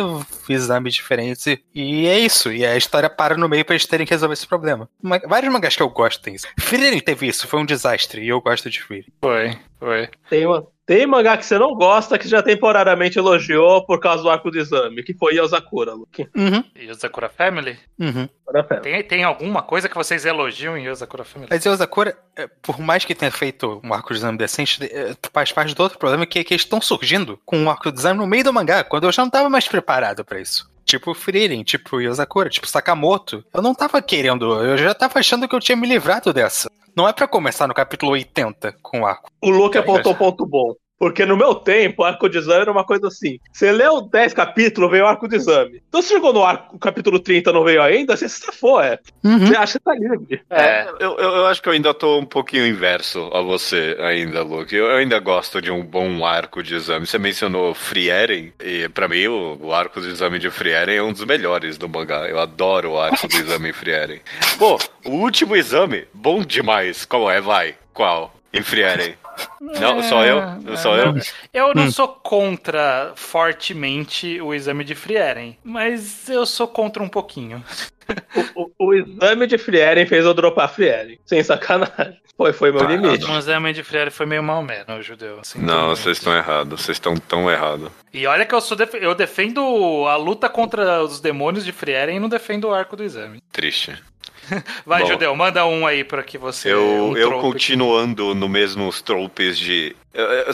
[0.48, 1.46] exames diferentes.
[1.46, 2.52] e- E é isso.
[2.52, 4.88] E a história para no meio pra eles terem que resolver esse problema.
[5.02, 6.46] Ma- Vários mangás que eu gosto têm isso.
[6.60, 8.22] Frieren teve isso, foi um desastre.
[8.22, 9.08] E eu gosto de Frieren.
[9.20, 10.08] Foi, foi.
[10.30, 14.30] Tem, uma, tem mangá que você não gosta que já temporariamente elogiou por causa do
[14.30, 16.28] arco do exame, que foi Yozakura, Luke.
[16.34, 17.76] Uhum, E o Sakura Family?
[17.98, 18.28] uhum.
[18.80, 21.48] Tem, tem alguma coisa que vocês elogiam em Sakura Family?
[21.50, 25.50] Mas Yozakura, é, por mais que tenha feito um arco de exame decente, é, faz
[25.50, 28.20] parte do outro problema que é que eles estão surgindo com um arco de exame
[28.20, 30.70] no meio do mangá, quando eu já não tava mais preparado pra isso.
[30.84, 33.44] Tipo Frieren, tipo Yozakura, tipo Sakamoto.
[33.52, 36.70] Eu não tava querendo, eu já tava achando que eu tinha me livrado dessa.
[36.96, 39.30] Não é pra começar no capítulo 80 com o arco.
[39.42, 40.74] O Luke apontou um ponto bom.
[40.98, 43.38] Porque no meu tempo, o arco de exame era uma coisa assim.
[43.52, 45.82] Você leu 10 capítulos, veio o arco de exame.
[45.88, 48.98] Então você chegou no arco, capítulo 30 não veio ainda, você se safou, é.
[49.22, 49.46] Uhum.
[49.46, 50.40] Você acha que tá livre.
[50.48, 50.88] É.
[50.98, 54.74] Eu, eu, eu acho que eu ainda tô um pouquinho inverso a você ainda, Luke.
[54.74, 57.06] Eu, eu ainda gosto de um bom arco de exame.
[57.06, 61.12] Você mencionou Frieren, e pra mim o, o arco de exame de Frieren é um
[61.12, 62.26] dos melhores do mangá.
[62.26, 64.20] Eu adoro o arco do exame em Frieren.
[64.58, 67.04] Pô, o último exame, bom demais.
[67.04, 67.38] Qual é?
[67.40, 67.74] Vai.
[67.92, 68.34] Qual?
[68.52, 69.14] Em Frieren.
[69.60, 70.40] Não, só eu?
[70.76, 71.14] Só eu?
[71.52, 71.90] Eu não Hum.
[71.90, 77.62] sou contra fortemente o exame de Frieren, mas eu sou contra um pouquinho.
[78.54, 81.18] O, o- o exame de Frieren fez eu dropar Frieren.
[81.26, 82.20] Sem sacanagem.
[82.36, 83.24] Foi, foi meu limite.
[83.24, 85.40] O exame de Frieren foi meio mal menos, judeu.
[85.40, 86.82] assim, Não, vocês estão errados.
[86.82, 87.90] Vocês estão tão errados.
[88.12, 89.60] E olha que eu sou def- eu defendo
[90.06, 93.42] a luta contra os demônios de Frieren e não defendo o arco do exame.
[93.50, 93.96] Triste.
[94.84, 95.08] Vai, Bom.
[95.08, 96.72] judeu, manda um aí pra que você.
[96.72, 99.94] Eu, um eu continuando no mesmos tropes de.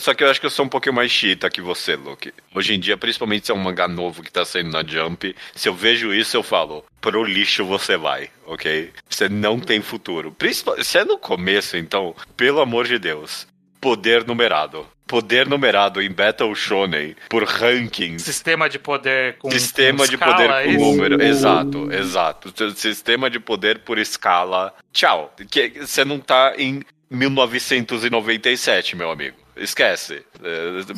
[0.00, 2.33] Só que eu acho que eu sou um pouquinho mais chita que você, Luke.
[2.55, 5.68] Hoje em dia, principalmente se é um mangá novo que tá saindo na Jump, se
[5.68, 8.90] eu vejo isso, eu falo, pro lixo você vai, ok?
[9.09, 10.33] Você não tem futuro.
[10.33, 13.46] Principal, se é no começo, então, pelo amor de Deus,
[13.83, 14.87] poder numerado.
[15.07, 18.23] Poder numerado em Battle Shonen por rankings.
[18.23, 19.51] Sistema de poder com.
[19.51, 20.81] Sistema com de escala, poder é por isso?
[20.81, 21.23] número.
[21.23, 22.75] Exato, exato.
[22.75, 24.73] Sistema de poder por escala.
[24.90, 25.35] Tchau.
[25.81, 29.41] Você não tá em 1997, meu amigo.
[29.56, 30.24] Esquece.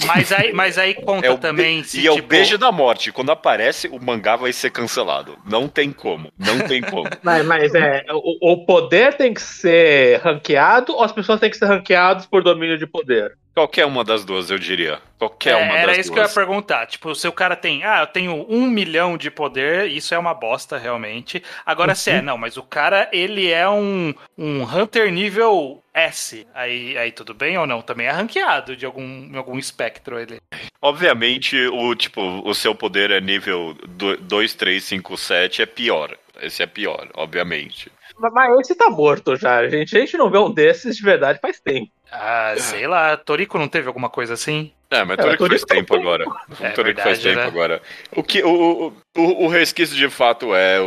[0.07, 2.01] Mas aí, mas aí conta é também be- se.
[2.01, 3.11] e é o tipo, beijo da morte.
[3.13, 5.37] Quando aparece, o mangá vai ser cancelado.
[5.45, 6.33] Não tem como.
[6.39, 7.09] Não tem como.
[7.23, 11.57] Mas, mas é, o, o poder tem que ser ranqueado ou as pessoas têm que
[11.57, 13.37] ser ranqueadas por domínio de poder?
[13.55, 15.01] Qualquer uma das duas, eu diria.
[15.17, 16.35] Qualquer É, uma era das isso que eu ia duas.
[16.35, 16.87] perguntar.
[16.87, 20.35] Tipo, se o cara tem, ah, eu tenho um milhão de poder, isso é uma
[20.35, 21.41] bosta, realmente.
[21.65, 26.45] Agora, se é, não, mas o cara, ele é um, um Hunter nível S.
[26.53, 27.81] Aí, aí tudo bem ou não?
[27.81, 30.41] Também é ranqueado de algum, em algum espectro ele.
[30.83, 33.77] Obviamente, o tipo, o seu poder é nível
[34.21, 36.17] 2, 3, 5, 7 é pior.
[36.43, 37.91] Esse é pior, obviamente.
[38.19, 39.97] Mas, mas esse tá morto já, gente.
[39.97, 41.91] A gente não vê um desses de verdade faz tempo.
[42.17, 44.73] Ah, sei lá, Toriko não teve alguma coisa assim?
[44.91, 46.25] É, mas É, Torico Torico faz tempo agora.
[46.61, 47.45] É Torico faz tempo né?
[47.45, 47.83] agora.
[48.13, 50.85] O que o, o, o, o resquício de fato é o,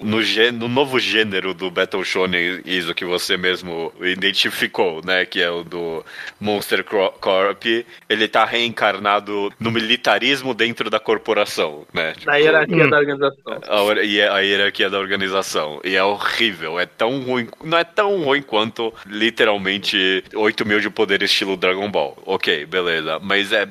[0.04, 5.26] no, gê- no novo gênero do Battle Shonen, isso que você mesmo identificou, né?
[5.26, 6.04] Que é o do
[6.40, 7.64] Monster Corp.
[8.08, 12.12] Ele tá reencarnado no militarismo dentro da corporação, né?
[12.12, 12.90] Tipo, Na hierarquia Hum.
[12.90, 13.60] da organização.
[13.68, 15.80] a, e é a hierarquia da organização.
[15.84, 16.78] E é horrível.
[16.80, 17.48] É tão ruim.
[17.62, 22.16] Não é tão ruim quanto literalmente 8 mil de poder estilo Dragon Ball.
[22.24, 23.18] Ok, beleza.
[23.20, 23.68] Mas é.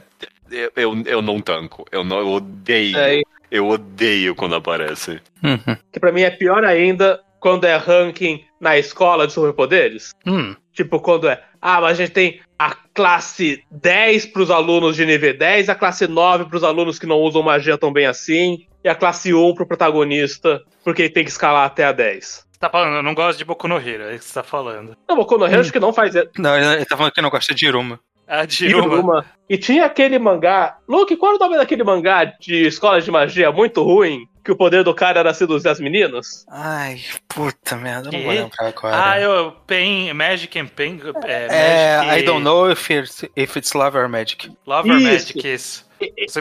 [0.49, 1.85] Eu, eu, eu não tanco.
[1.91, 2.97] Eu, não, eu odeio.
[2.97, 5.21] É, Eu odeio quando aparece.
[5.43, 5.77] Uhum.
[5.91, 10.11] que pra mim é pior ainda quando é ranking na escola de superpoderes.
[10.25, 11.41] Hum, Tipo, quando é.
[11.59, 16.07] Ah, mas a gente tem a classe 10 pros alunos de nível 10, a classe
[16.07, 19.65] 9 pros alunos que não usam magia tão bem assim, e a classe 1 pro
[19.65, 22.25] protagonista, porque ele tem que escalar até a 10.
[22.51, 24.43] você tá falando, eu não gosto de Boku no Hero, é isso que você tá
[24.43, 24.95] falando.
[25.09, 26.13] Não, Boku no Hero acho que não faz.
[26.37, 27.99] Não, ele tá falando que não gosta de Iruma.
[28.39, 28.43] A.
[28.61, 29.25] Iruma.
[29.49, 30.77] E tinha aquele mangá.
[30.87, 34.27] Luke, qual era o nome daquele mangá de escola de magia muito ruim?
[34.43, 36.45] Que o poder do cara era seduzir as meninas?
[36.49, 38.95] Ai, puta merda, eu não vou lembrar agora.
[39.11, 39.51] Ah, eu.
[39.65, 40.99] Pain, Magic and Pain.
[41.25, 44.49] É, É, Magic, I don't know if it's, if it's love or magic.
[44.65, 45.07] Love or Isso.
[45.35, 45.87] Magic, isso.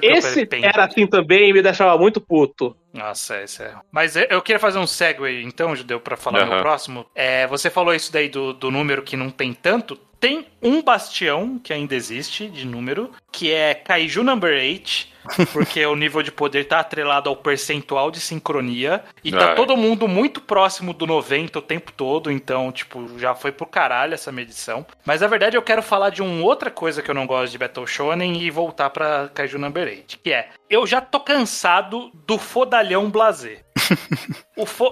[0.03, 2.77] Esse era assim também e me deixava muito puto.
[2.93, 3.73] Nossa, esse é.
[3.91, 6.63] Mas eu- queria fazer um segue, então, Judeu, pra falar no Aham.
[6.63, 7.07] próximo.
[7.15, 9.99] É, você falou isso daí do, do número que não tem tanto.
[10.19, 15.09] Tem um bastião que ainda existe de número, que é Kaiju Number 8,
[15.53, 19.55] porque o nível de poder tá atrelado ao percentual de sincronia e tá Ah.
[19.55, 24.15] todo mundo muito próximo do 90 o tempo todo, então, tipo, já foi pro caralho
[24.15, 24.87] essa medição.
[25.05, 27.59] Mas na verdade eu quero falar de uma outra coisa que eu não gosto de
[27.59, 32.39] Battle Shonen e voltar pra Kaiju Number 8, que é, eu já tô cansado do
[32.39, 33.65] fodalhão blazer.
[34.57, 34.91] O fo...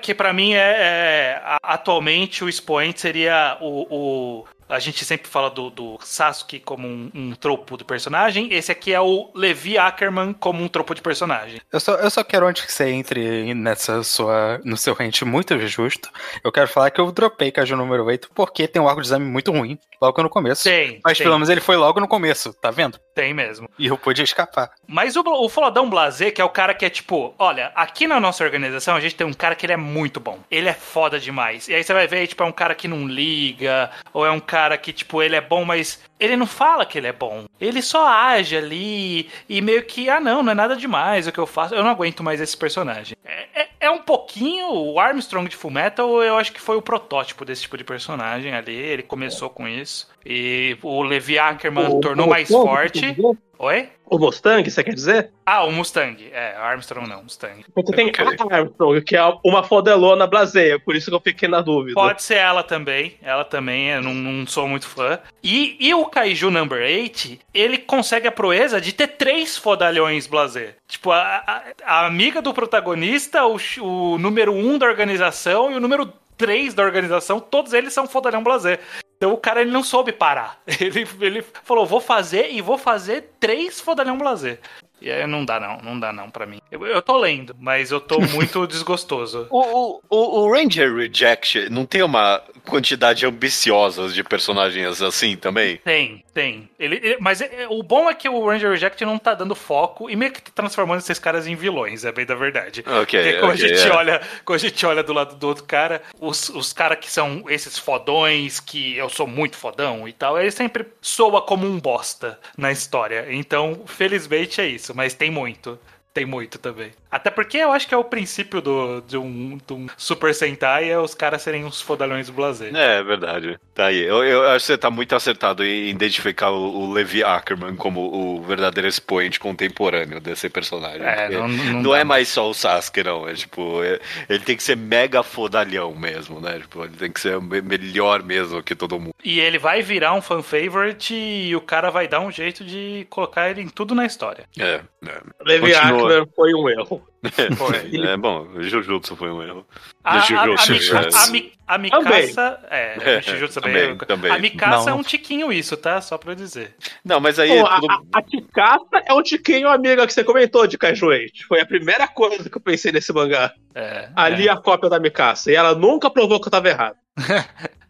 [0.00, 5.50] que pra mim é, é, atualmente o expoente seria o, o- a gente sempre fala
[5.50, 8.52] do, do Sasuke como um, um tropo do personagem.
[8.52, 11.60] Esse aqui é o Levi Ackerman como um tropo de personagem.
[11.72, 15.58] Eu só, eu só quero antes que você entre nessa sua, no seu rente muito
[15.66, 16.10] justo.
[16.42, 19.26] Eu quero falar que eu dropei Caju número 8 porque tem um arco de exame
[19.26, 20.64] muito ruim logo no começo.
[20.64, 22.98] Tem, Mas tem, pelo menos ele foi logo no começo, tá vendo?
[23.14, 23.70] tem mesmo.
[23.78, 24.70] E eu pude escapar.
[24.86, 28.18] Mas o, o Flodão Blazer, que é o cara que é tipo, olha, aqui na
[28.18, 30.40] nossa organização a gente tem um cara que ele é muito bom.
[30.50, 31.68] Ele é foda demais.
[31.68, 34.40] E aí você vai ver, tipo, é um cara que não liga, ou é um
[34.40, 37.44] cara que, tipo, ele é bom, mas ele não fala que ele é bom.
[37.60, 41.38] Ele só age ali e meio que, ah, não, não é nada demais o que
[41.38, 41.74] eu faço.
[41.74, 43.16] Eu não aguento mais esse personagem.
[43.24, 47.44] É, é- é um pouquinho o Armstrong de Fullmetal, eu acho que foi o protótipo
[47.44, 48.74] desse tipo de personagem ali.
[48.74, 50.08] Ele começou com isso.
[50.24, 53.16] E o Levi Ackerman O- tornou o mais Mustang, forte.
[53.58, 53.88] Oi?
[54.06, 55.30] O Mustang, você quer dizer?
[55.46, 56.28] Ah, o Mustang.
[56.32, 57.64] É, Armstrong não, Mustang.
[57.74, 58.10] Você tem
[58.50, 61.94] a Armstrong, que é uma fodelona blazeia, por isso que eu fiquei na dúvida.
[61.94, 63.14] Pode ser ela também.
[63.22, 65.18] Ela também, eu não, não sou muito fã.
[65.42, 70.76] E, e o Kaiju Number 8, ele consegue a proeza de ter três fodalhões blazer.
[70.86, 75.80] Tipo, a, a- a amiga do protagonista, o, o número um da organização e o
[75.80, 78.78] número três da organização, todos eles são fodalhão blazer.
[79.16, 80.60] Então o cara ele não soube parar.
[80.80, 84.60] Ele, ele falou, vou fazer e vou fazer três fodalhão blazer.
[85.04, 86.60] E aí não dá não, não dá não pra mim.
[86.70, 89.46] Eu, eu tô lendo, mas eu tô muito desgostoso.
[89.50, 95.76] O, o, o- Ranger Reject não tem uma quantidade ambiciosa de personagens assim também?
[95.78, 96.68] Tem, tem.
[96.78, 99.54] Ele, ele- mas é- é- o bom é que o Ranger Reject não tá dando
[99.54, 102.82] foco e meio que transformando esses caras em vilões, é bem da verdade.
[102.86, 103.92] Ok, Porque quando, ok, a gente é.
[103.92, 107.44] olha, quando a gente olha do lado do outro cara, os, os caras que são
[107.48, 112.38] esses fodões, que eu sou muito fodão e tal, ele sempre soa como um bosta
[112.56, 113.26] na história.
[113.30, 115.78] Então, felizmente é isso, mas tem muito.
[116.12, 116.92] Tem muito também.
[117.14, 120.90] Até porque eu acho que é o princípio do, de, um, de um Super Sentai
[120.90, 122.74] é os caras serem uns fodalhões blazer.
[122.74, 123.56] É, é verdade.
[123.72, 124.02] Tá aí.
[124.02, 128.00] Eu, eu acho que você tá muito acertado em identificar o, o Levi Ackerman como
[128.00, 131.02] o verdadeiro expoente contemporâneo desse personagem.
[131.06, 133.28] É, não, não, Não é mais só o Sasuke, não.
[133.28, 136.58] É tipo, é- ele tem que ser mega fodalhão mesmo, né?
[136.58, 139.14] Tipo, ele tem que ser me- melhor mesmo que todo mundo.
[139.24, 143.06] E ele vai virar um fan favorite e o cara vai dar um jeito de
[143.08, 144.46] colocar ele em tudo na história.
[144.58, 145.20] É, é.
[145.44, 146.06] Levi Continua.
[146.08, 147.03] Ackerman foi um erro.
[147.56, 147.90] Foi.
[148.06, 149.66] É bom, Jujutsu foi um erro.
[150.04, 150.20] A, a, a,
[150.56, 151.64] Jujutsu, Mi- é.
[151.66, 152.60] a, a Mikasa.
[152.70, 154.06] É, É, Jujutsu também, também.
[154.06, 154.30] também.
[154.32, 154.98] A Mikasa Não.
[154.98, 156.02] é um tiquinho isso, tá?
[156.02, 156.76] Só pra eu dizer.
[157.02, 157.48] Não, mas aí.
[157.58, 161.46] Pô, a, tudo- a, a Tikasa é o tiquinho amiga que você comentou de 8.
[161.48, 163.54] Foi a primeira coisa que eu pensei nesse mangá.
[163.74, 164.50] É, Ali é.
[164.50, 165.50] a cópia da Mikasa.
[165.50, 166.96] E ela nunca provou que eu tava errado.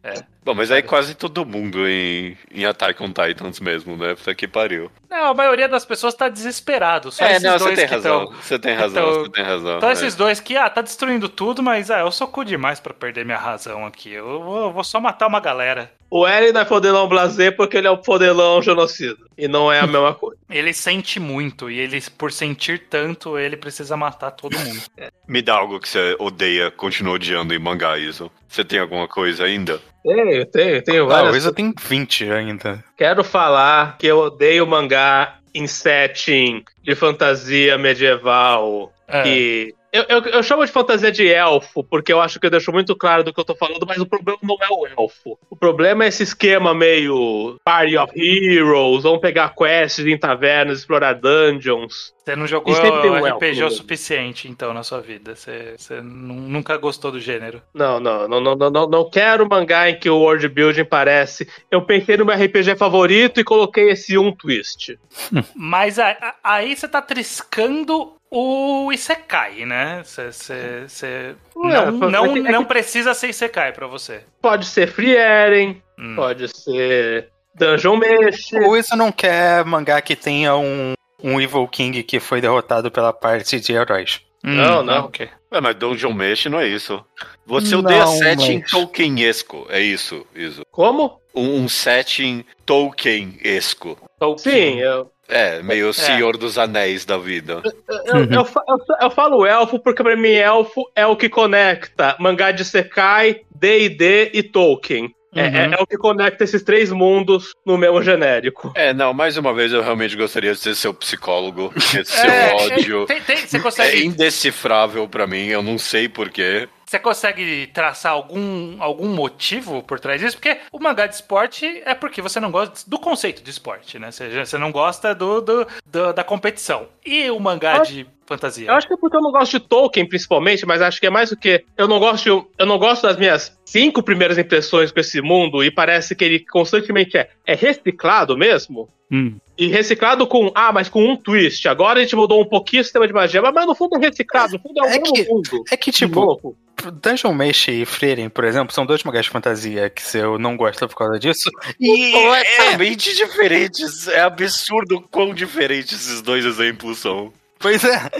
[0.45, 4.15] Bom, mas aí quase todo mundo em, em Attack on Titans mesmo, né?
[4.15, 4.91] Puta que pariu.
[5.09, 7.11] Não, a maioria das pessoas tá desesperado.
[7.11, 8.27] Só é, esses não, você dois tem que razão.
[8.27, 9.77] tão- Você tem razão, você tem razão.
[9.79, 9.93] Então é.
[9.93, 13.25] esses dois que, ah, tá destruindo tudo, mas ah, eu sou cu demais pra perder
[13.25, 14.13] minha razão aqui.
[14.13, 15.91] Eu vou, vou só matar uma galera.
[16.17, 19.17] O Eren não é fodelão blazer porque ele é o fodelão genocida.
[19.37, 20.39] E não é a mesma coisa.
[20.49, 24.81] Ele sente muito e ele, por sentir tanto, ele precisa matar todo mundo.
[25.27, 28.31] Me dá algo que você odeia, continua odiando em mangá, isso.
[28.47, 29.81] Você tem alguma coisa ainda?
[30.05, 31.35] Tenho, tenho, tenho várias.
[31.35, 32.85] Isa tem 20 ainda.
[32.97, 38.93] Quero falar que eu odeio mangá em setting de fantasia medieval.
[39.09, 39.23] É.
[39.25, 39.75] Que.
[39.95, 42.97] Eu, eu, eu chamo de fantasia de elfo, porque eu acho que eu deixo muito
[42.97, 45.39] claro do que eu tô falando, mas o problema não é o elfo.
[45.49, 51.13] O problema é esse esquema meio Party of Heroes, vamos pegar quests em tavernas, explorar
[51.13, 52.13] dungeons.
[52.25, 55.37] Você não jogou RPG o suficiente, então, na sua vida.
[55.37, 57.61] Você, você nu- nunca gostou do gênero.
[57.75, 61.47] Não, não, não, não, não, não, não quero mangá em que o world building parece.
[61.71, 64.99] Eu pensei no meu RPG favorito e coloquei esse um twist.
[65.55, 70.03] Mas a- a- aí você tá triscando o Isekai, né?
[70.03, 74.23] Você, Ué, não, é não, que- é não que- precisa ser Isekai pra você.
[74.41, 76.17] Pode ser Free Eren, Hum.
[76.17, 78.53] pode ser Dungeon Mesh.
[78.67, 83.13] O Isa não quer mangá que tenha um, um Evil King que foi derrotado pela
[83.13, 84.21] parte de heróis.
[84.43, 85.03] Não, não.
[85.03, 85.29] Hum, ok.
[85.51, 87.03] É, mas Dungeon Mesh não é isso.
[87.47, 90.63] Você Não, odeia setting mas- Tolkienesco, é isso, isso.
[90.71, 91.19] Como?
[91.35, 93.99] Um, um setting Tolkienesco.
[94.39, 97.63] Sim, eu, É, meio Senhor dos Anéis da vida.
[98.07, 102.51] eu, eu, eu, eu falo elfo porque pra mim elfo é o que conecta mangá
[102.51, 105.15] de Sekai, D&D e Tolkien.
[105.35, 105.57] É, Uhum.
[105.57, 108.73] é- é o que conecta esses três mundos no mesmo genérico.
[108.75, 111.73] É, não, mais uma vez eu realmente gostaria de ser seu psicólogo.
[111.77, 116.09] Esse seu É, ódio tem- tem- você é consegue indecifrável pra mim, eu não sei
[116.09, 116.69] porquê.
[116.87, 120.37] Você consegue traçar algum, algum motivo por trás disso?
[120.37, 124.13] Porque o mangá de esporte é porque você não gosta do conceito de esporte, né?
[124.13, 126.87] Você, você não gosta do, do- do- da competição.
[127.05, 128.69] E o mangá Eu- de fantasia?
[128.69, 131.11] Eu acho que é porque eu não gosto de Tolkien, principalmente, mas acho que é
[131.11, 135.01] mais o que eu não gosto, eu não gosto das minhas cinco primeiras impressões com
[135.01, 138.89] esse mundo e parece que ele constantemente é, é reciclado mesmo.
[139.13, 139.37] Hum.
[139.57, 141.69] E reciclado com, ah, mas com um twist.
[141.69, 144.55] Agora a gente mudou um pouquinho o sistema de magia, mas, no fundo é reciclado,
[144.55, 145.65] no fundo é o É mesmo que- mundo.
[145.71, 146.57] É que, tipo.
[147.01, 150.57] Dungeon Mesh e Frieren, por exemplo, são dois mangás de fantasia que se eu não
[150.57, 151.49] gosto por causa disso.
[151.81, 154.09] E completamente diferentes.
[154.09, 157.33] É absurdo quão diferentes esses dois exemplos são.
[157.65, 158.11] Pois é.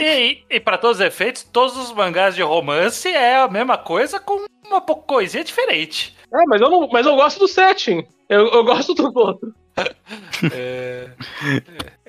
[0.00, 4.18] E, e para todos os efeitos, todos os mangás de romance é a mesma coisa
[4.18, 6.16] com uma coisinha diferente.
[6.32, 8.06] É, mas eu, não, mas eu gosto do setting.
[8.26, 9.54] Eu, eu gosto do outro.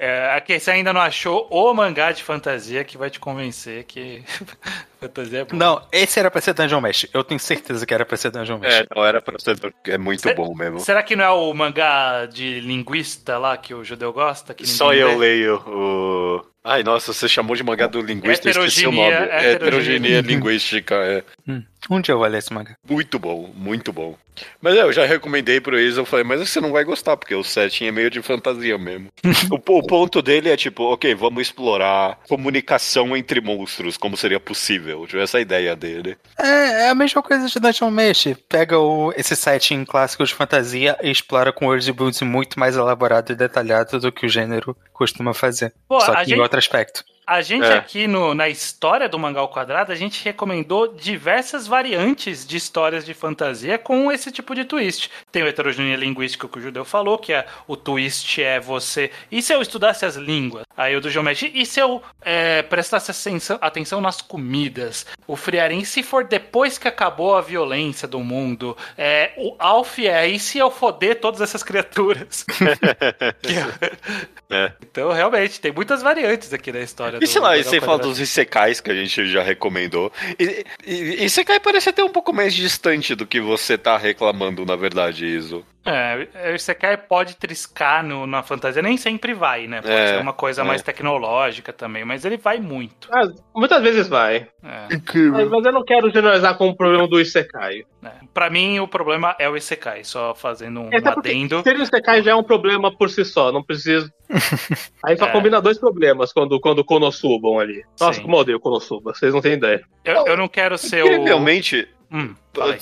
[0.03, 4.23] É, aqui você ainda não achou o mangá de fantasia que vai te convencer que
[5.01, 5.57] fantasia é boa.
[5.59, 7.07] Não, esse era pra ser Dungeon Mesh.
[7.13, 8.73] Eu tenho certeza que era pra ser Dungeon Mesh.
[8.73, 9.57] É, não era pra ser.
[9.87, 10.79] É muito Cê- bom mesmo.
[10.79, 14.53] Será que não é o mangá de linguista lá que o judeu gosta?
[14.53, 15.15] Que Só eu lê?
[15.15, 16.50] leio o.
[16.63, 19.07] Ai, nossa, você chamou de mangá do linguista, eu esqueci o nome.
[19.11, 20.21] Heterogeneia- É, heterogeneia.
[20.21, 21.23] linguística, é.
[21.47, 22.75] Hum, Um dia eu vou ler esse mangá.
[22.87, 24.15] Muito bom, muito bom.
[24.61, 27.35] Mas é, eu já recomendei pro Isa, eu falei, mas você não vai gostar, porque
[27.35, 29.07] o setting é meio de fantasia mesmo.
[29.51, 35.05] o, o ponto dele é tipo, ok, vamos explorar comunicação entre monstros, como seria possível.
[35.05, 36.17] Tipo, essa é a ideia dele.
[36.39, 38.27] É, é a mesma coisa de Dungeon Mesh.
[38.47, 43.31] Pega o, esse setting clássico de fantasia e explora com world building muito mais elaborado
[43.31, 45.73] e detalhado do que o gênero costuma fazer.
[45.87, 47.03] Pô, Só a que gente- em outro aspecto.
[47.25, 47.73] A gente É.
[47.73, 53.05] aqui no, na história do Mangá ao Quadrado, a gente recomendou diversas variantes de histórias
[53.05, 55.09] de fantasia com esse tipo de twist.
[55.31, 59.11] Tem o heterogeneia linguística que o Judeu falou, que é o twist é você.
[59.31, 60.65] E se eu estudasse as línguas?
[60.75, 61.51] Aí o do Geometry.
[61.53, 65.05] E se eu é, prestasse atenção, atenção nas comidas?
[65.27, 68.75] O Friarim, se for depois que acabou a violência do mundo?
[68.97, 70.27] É, o Alf é.
[70.27, 72.45] E se eu foder todas essas criaturas?
[74.53, 74.73] É.
[74.83, 77.10] Então, realmente, tem muitas variantes aqui na história.
[77.17, 80.11] E do sei lá, e você fala dos Isekais que a gente já recomendou.
[80.39, 84.75] E, e, Isekai parece até um pouco mais distante do que você tá reclamando, na
[84.75, 85.65] verdade, Iso.
[85.83, 89.81] É, o Isekai pode triscar no- na fantasia, nem sempre vai, né?
[89.81, 90.63] Pode É, ser uma coisa é.
[90.63, 93.07] mais tecnológica também, mas ele vai muito.
[93.11, 94.47] Ah, muitas vezes vai.
[94.63, 94.87] É,
[95.31, 97.83] Mas, mas eu não quero generalizar como problema do Isekai.
[98.05, 98.11] é.
[98.33, 101.61] Pra mim, o problema é o Isekai, só fazendo um Até adendo.
[101.63, 104.09] Ser o Isekai já é um problema por si só, não preciso.
[105.03, 105.31] Aí só É.
[105.31, 107.83] combina dois problemas quando, quando Konosubam ali.
[107.99, 108.21] Nossa, Sim.
[108.23, 109.81] como eu odeio Konosuba, vocês não têm ideia.
[110.05, 111.07] Eu, eu não quero ser o.
[111.07, 112.35] Incrivelmente, Hum,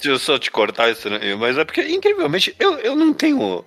[0.04, 1.20] eu só te cortar isso, né?
[1.36, 3.64] mas é porque, incrivelmente, eu, eu não tenho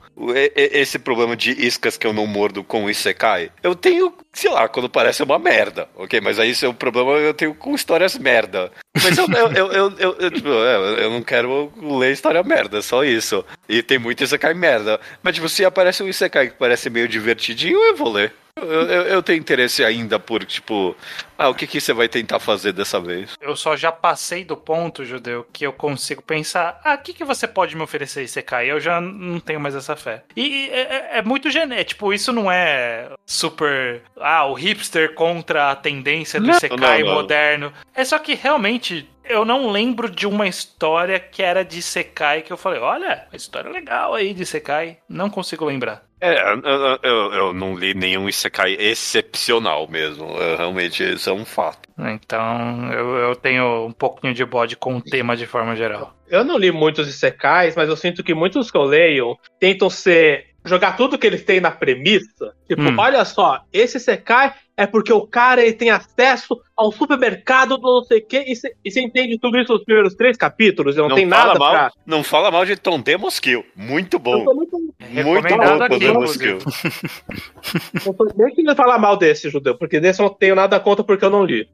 [0.56, 3.52] esse problema de iscas que eu não mordo com o Isekai.
[3.62, 6.20] Eu tenho, sei lá, quando parece uma merda, ok?
[6.20, 8.72] Mas aí isso é o problema eu tenho com histórias merda.
[9.00, 13.04] Mas eu, eu, eu, eu, eu- tipo, é, eu não quero ler história merda, só
[13.04, 13.44] isso.
[13.68, 15.00] E tem muito Isekai merda.
[15.22, 18.34] Mas, tipo, se aparece um Isekai que parece meio divertidinho, eu vou ler.
[18.60, 20.94] Eu, eu, eu tenho interesse ainda por, tipo,
[21.38, 23.30] ah, o que, que você vai tentar fazer dessa vez?
[23.40, 27.24] Eu só já passei do ponto, Judeu, que eu consigo pensar, ah, o que, que
[27.24, 28.70] você pode me oferecer Isekai?
[28.70, 30.22] Eu já não tenho mais essa fé.
[30.36, 35.70] E é, é- é muito genético, tipo, isso não é super, ah, o hipster contra
[35.70, 37.14] a tendência do Não, não, não.
[37.14, 37.72] moderno.
[37.94, 42.52] É só que realmente eu não lembro de uma história que era de Isekai que
[42.52, 44.98] eu falei, olha, uma história legal aí de Isekai.
[45.08, 46.04] Não consigo lembrar.
[46.20, 50.24] É, eu, eu, eu não li nenhum Isekai excepcional mesmo.
[50.36, 51.88] Eu, realmente, isso é um fato.
[51.98, 56.14] Então, eu, eu tenho um pouquinho de bode com o tema de forma geral.
[56.28, 60.51] Eu não li muitos Isekais, mas eu sinto que muitos que eu leio tentam ser.
[60.64, 62.54] Jogar tudo que eles têm na premissa.
[62.68, 62.96] Tipo, Hum.
[62.98, 68.04] olha só, esse Isekai é porque o cara ele tem acesso ao supermercado do não
[68.04, 68.56] sei o quê, e
[68.90, 71.92] você entende tudo isso nos primeiros três capítulos, e não, tem fala nada mal, pra.
[72.06, 73.64] Não fala mal de Tom Demos Kill.
[73.76, 74.44] Muito bom.
[74.54, 74.78] muito.
[75.10, 76.58] Muito bom Tom Demos inclusive.
[76.58, 78.02] Kill.
[78.06, 81.04] Eu tô bem querendo falar mal desse, judeu, porque desse eu não tenho nada contra
[81.04, 81.68] porque eu não li.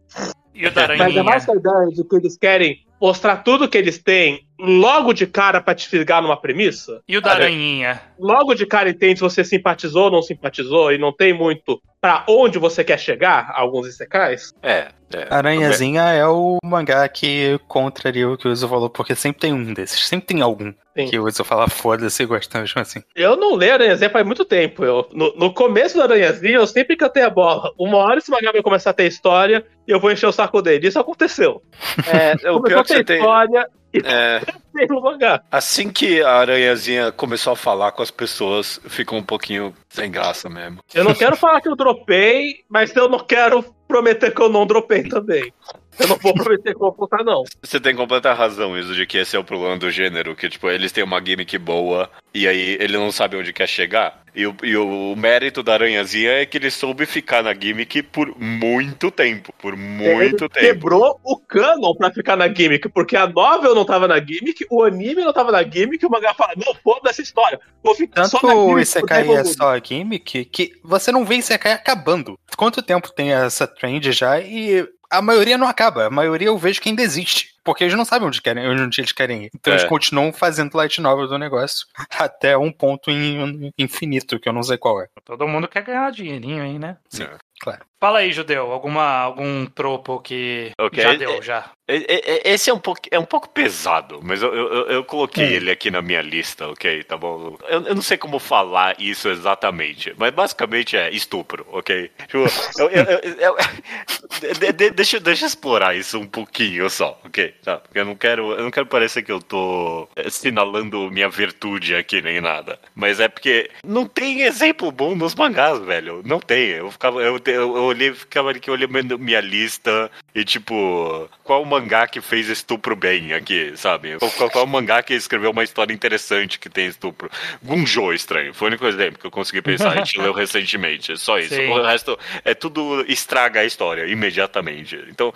[0.59, 3.99] E o Mas é mais essa ideia de que eles querem mostrar tudo que eles
[3.99, 7.01] têm logo de cara pra te fisgar numa premissa.
[7.07, 8.03] E o Daranhinha?
[8.19, 12.25] logo de cara entende se você simpatizou ou não simpatizou e não tem muito pra
[12.29, 14.53] onde você quer chegar, alguns Isekais.
[14.63, 15.27] É, é.
[15.31, 19.73] Aranhazinha é o mangá que contraria o que o Uso falou, porque sempre tem um
[19.73, 21.07] desses, sempre tem algum Sim.
[21.07, 23.01] que o Uso fala foda-se e gosta mesmo assim.
[23.15, 24.85] Eu não leio Aranhazinha faz muito tempo.
[24.85, 27.73] Eu, no, no começo do Aranhazinha, eu sempre cantei a bola.
[27.79, 30.61] Uma hora esse mangá vai começar a ter história e eu vou encher o saco
[30.61, 30.87] dele.
[30.87, 31.63] Isso aconteceu.
[32.07, 33.17] É, o pior que você tem.
[33.17, 33.67] história
[34.05, 34.43] É,
[35.51, 40.49] assim que a aranhazinha começou a falar com as pessoas, ficou um pouquinho sem graça
[40.49, 40.81] mesmo.
[40.95, 44.67] Eu não quero falar que eu dropei, mas eu não quero prometer que eu não
[44.67, 45.53] dropei também.
[45.99, 47.45] Eu não vou prometer que eu vou não.
[47.63, 50.69] Você tem completa razão isso de que esse é o problema do gênero, que tipo,
[50.71, 54.23] eles têm uma gimmick boa e aí ele não sabe onde quer chegar.
[54.35, 58.39] E o, e o mérito da aranhazinha é que ele soube ficar na gimmick por
[58.39, 59.53] muito tempo.
[59.59, 60.61] Por muito Ele tempo.
[60.61, 64.85] Quebrou o canon pra ficar na gimmick, porque a novel não tava na gimmick, o
[64.85, 67.59] anime não tava na gimmick, o mangá fala, não, foda essa história.
[67.83, 68.83] Vou ficar Tanto só na o gimmick.
[68.83, 72.39] Isekai por é tempo só gimmick que você não vê Isekai acabando.
[72.57, 76.07] Quanto tempo tem essa trend já e a maioria não acaba.
[76.07, 77.55] A maioria eu vejo que ainda existe.
[77.69, 79.51] Porque eles não sabem onde, querem, onde eles querem ir.
[79.55, 79.77] Então É.
[79.77, 81.87] eles continuam fazendo light novel do negócio
[82.19, 85.09] até um ponto in- infinito, que eu não sei qual é.
[85.23, 86.97] Todo mundo quer ganhar dinheirinho aí, né?
[87.11, 87.37] Sim, É.
[87.61, 87.81] claro.
[88.01, 91.03] Fala aí, Judeu, alguma, algum tropo que Ok.
[91.03, 91.65] já deu, já.
[91.89, 95.05] E- e- e- Esse é um pouco, é um pouco pesado, mas eu, eu, eu
[95.05, 95.53] coloquei É.
[95.55, 97.03] ele aqui na minha lista, ok?
[97.03, 97.57] Tá bom?
[97.69, 102.09] Eu, eu não sei como falar isso exatamente, mas basicamente é estupro, ok?
[102.29, 102.39] Tipo,
[102.79, 103.57] eu- eu- eu- eu-
[104.61, 107.53] de- de- deixa, deixa eu explorar isso um pouquinho só, ok?
[107.63, 107.77] Tá?
[107.77, 112.23] Porque eu não quero, eu não quero parecer que eu tô assinalando minha virtude aqui
[112.23, 112.79] nem nada.
[112.95, 116.23] Mas é porque não tem exemplo bom nos mangás, velho.
[116.25, 116.71] Não tem.
[116.71, 122.07] Eu ficava, eu, eu, eu olhei, ficava aqui olhando minha lista e tipo, qual mangá
[122.07, 124.17] que fez estupro bem aqui, sabe?
[124.19, 127.31] Qual, qual, mangá que escreveu uma história interessante que tem estupro?
[127.63, 128.55] Gunjo estranho.
[128.55, 129.93] Foi o único exemplo que eu consegui pensar.
[129.93, 131.17] A gente leu recentemente.
[131.17, 131.55] Só isso.
[131.55, 131.69] Sim.
[131.69, 134.97] O resto é tudo estraga a história imediatamente.
[135.09, 135.33] Então,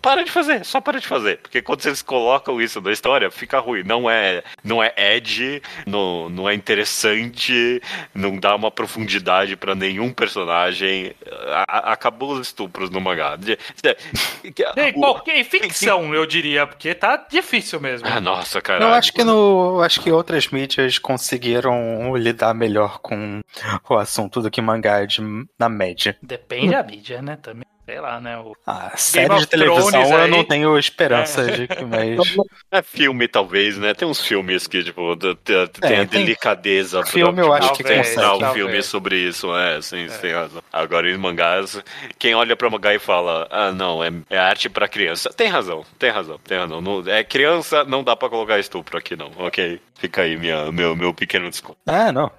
[0.00, 1.29] para de fazer, só para de fazer.
[1.36, 3.82] Porque quando vocês colocam isso na história, fica ruim.
[3.84, 7.80] Não é, não é edgy, não, não é interessante,
[8.14, 11.12] não dá uma profundidade pra nenhum personagem.
[11.48, 13.36] A- a- acabou os estupros no mangá.
[13.36, 18.06] De- de- que- Em o- qualquer ficção, eu diria, porque tá difícil mesmo.
[18.08, 18.84] Ah, nossa, cara.
[18.84, 19.76] Eu acho que no.
[19.76, 23.40] eu Acho que outras mídias conseguiram lidar melhor com
[23.88, 25.20] o assunto do que mangá de,
[25.58, 26.16] na média.
[26.22, 27.36] Depende da mídia, né?
[27.36, 28.38] Também, sei lá, né?
[28.38, 28.54] O...
[28.64, 30.30] A série de televisão Thrones eu aí.
[30.30, 32.18] não tenho esperança de que mais.
[32.72, 33.92] É filme, talvez, né?
[33.94, 35.66] Tem uns filmes que, tipo, tem a É,
[36.06, 37.04] tem- delicadeza.
[37.04, 38.14] Filme pra, eu tipo, acho que Talvez, consegue.
[38.16, 38.64] pensar um talvez.
[38.64, 40.62] filme sobre isso, é, sim, você tem razão.
[40.72, 41.82] Agora, em mangás,
[42.16, 45.32] quem olha pra mangá e fala, ah, não, é, é arte pra criança.
[45.32, 46.80] Tem razão, tem razão, tem razão.
[46.80, 49.80] Não- é criança, não dá pra colocar estupro aqui, não, ok?
[49.98, 51.76] Fica aí minha, meu, meu pequeno desconto.
[51.86, 52.30] Ah, não.